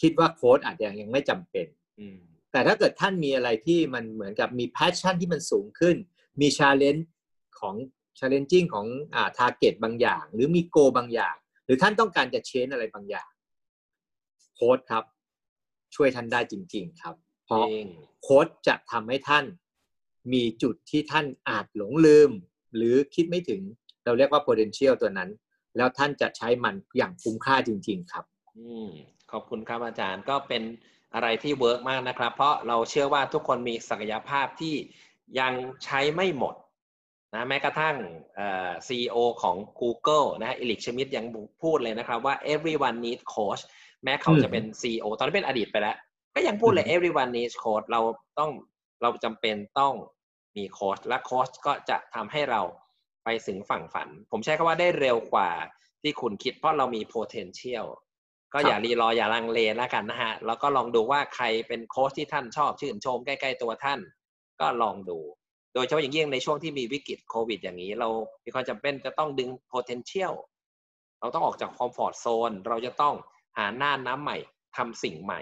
[0.00, 1.66] คิดว่าโค้ดอาจจะยังไม่จำเป็น
[2.00, 2.18] อืม
[2.52, 5.96] แต่ถ้าเกิดท่านมีอะไรที่มันเหมือนกับมีแพชชั่นที่มันสูงขึ้น
[6.40, 7.08] มี challenge
[7.60, 7.74] ของ
[8.18, 13.30] challenging ของอ่า target บางอย่าง หรือมี goal บางอย่าง หรือท่านต้องการจะ change อะไรบางอย่าง
[14.54, 15.04] โค้ชครับ
[15.94, 17.86] ช่วยท่านได้จริง ๆ ครับ เพราะจริง
[18.22, 19.44] โค้ชจะทำให้ท่าน
[20.32, 22.30] มีจุดที่ท่านอาจหลงลืม
[22.76, 23.62] หรือคิดไม่ถึง
[24.04, 25.30] เราเรียกว่า potential ตัวนั้น
[25.76, 28.24] แล้วท่านจะใช้มันอย่างคุ้มค่าจริง ๆ ครับ
[28.58, 28.90] อืม
[29.32, 30.62] ขอบคุณครับอาจารย์ก็เป็น
[31.14, 34.74] อะไรที่ work มากนะครับ เพราะเราเชื่อว่าทุกคนมีศักยภาพที่
[35.40, 35.52] ยัง
[35.84, 36.54] ใช้ไม่หมด
[37.34, 37.96] นะแม้กระทั่ง
[38.36, 41.26] เอ่อ CEO ของ Google นะอิลิกชมิดยัง
[41.62, 43.62] พูดเลยนะครับว่า everyone needs coach
[44.04, 45.96] แม้เขาจะเป็น CEO ตอนนี้เป็นอดีตไปแล้ว
[46.34, 48.00] ก็ยังพูดเลยอืม everyone needs coach เรา
[48.38, 48.50] ต้อง
[49.02, 49.94] เราจำเป็นต้อง
[50.56, 52.60] มีโค้ชและโค้ชก็จะทำให้เรา
[53.24, 55.50] ไปถึงฝั่งฝัน ผมใช้คำว่าได้เร็วกว่า
[56.02, 57.86] ที่คุณคิดเพราะเรามี potential
[58.52, 64.00] ก็อย่ารีรออย่าลังเลแล้วกันนะฮะ แล้วก็ลองดูว่าใครเป็นโค้ชที่ท่านชอบชื่นชมใกล้ๆตัวท่าน
[64.60, 65.18] ก็ลองดู
[65.74, 68.08] โดยเฉพาะอย่างยิ่งในช่วงที่มีวิกฤตโควิด อย่างนี้ เรา
[68.44, 70.34] มีความจำเป็นจะต้องดึง potential
[71.20, 73.14] เราต้องออกจากคอมฟอร์ z โซนเราจะต้อง
[73.58, 74.36] หาหน้าน้ำใหม่
[74.76, 75.40] ทำสิ่งใหม่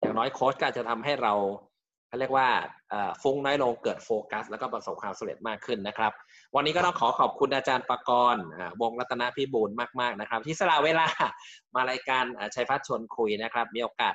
[0.00, 1.34] อย่างน้อยโค้ชก็อาจจะทำให้เรา
[2.08, 2.48] เขาเรียกว่า
[3.22, 6.12] ฟุ้งน้อยลงเกิดโฟกัส แล้วก็ประสบความสำเร็จมากขึ้นนะครับ
[6.56, 9.70] วันนี้ก็ต้องขอขอบคุณอาจารย์ปากรณ์อ่าวงรัตนพิบูล
[10.00, 11.06] มาก ๆนะครับ ที่สละเวลา
[11.74, 14.14] มารายการอ่าชัยพัฒน์ชวนคุยนะครับ มีโอกาส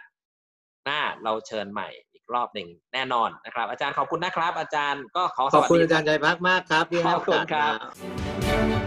[0.85, 8.83] หน้าเราเชิญใหม่อีกรอบหนึ่งแน่นอนนะครับ อาจารย์ขอบคุณนะครับ อาจารย์ก็ขอสขอบวัสคุณดีอาจารย์ใจพักมากครับที่ให้โอกาสขอบคุณครับมา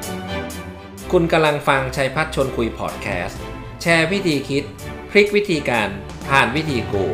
[1.12, 3.40] คุณกำลังฟังชัยพัฒน์ชวนคุยพอดแคสต์
[3.82, 4.64] แชร์วิธีคิด
[5.10, 5.88] พลิกวิธีการ
[6.28, 7.04] ผ่านวิธีกู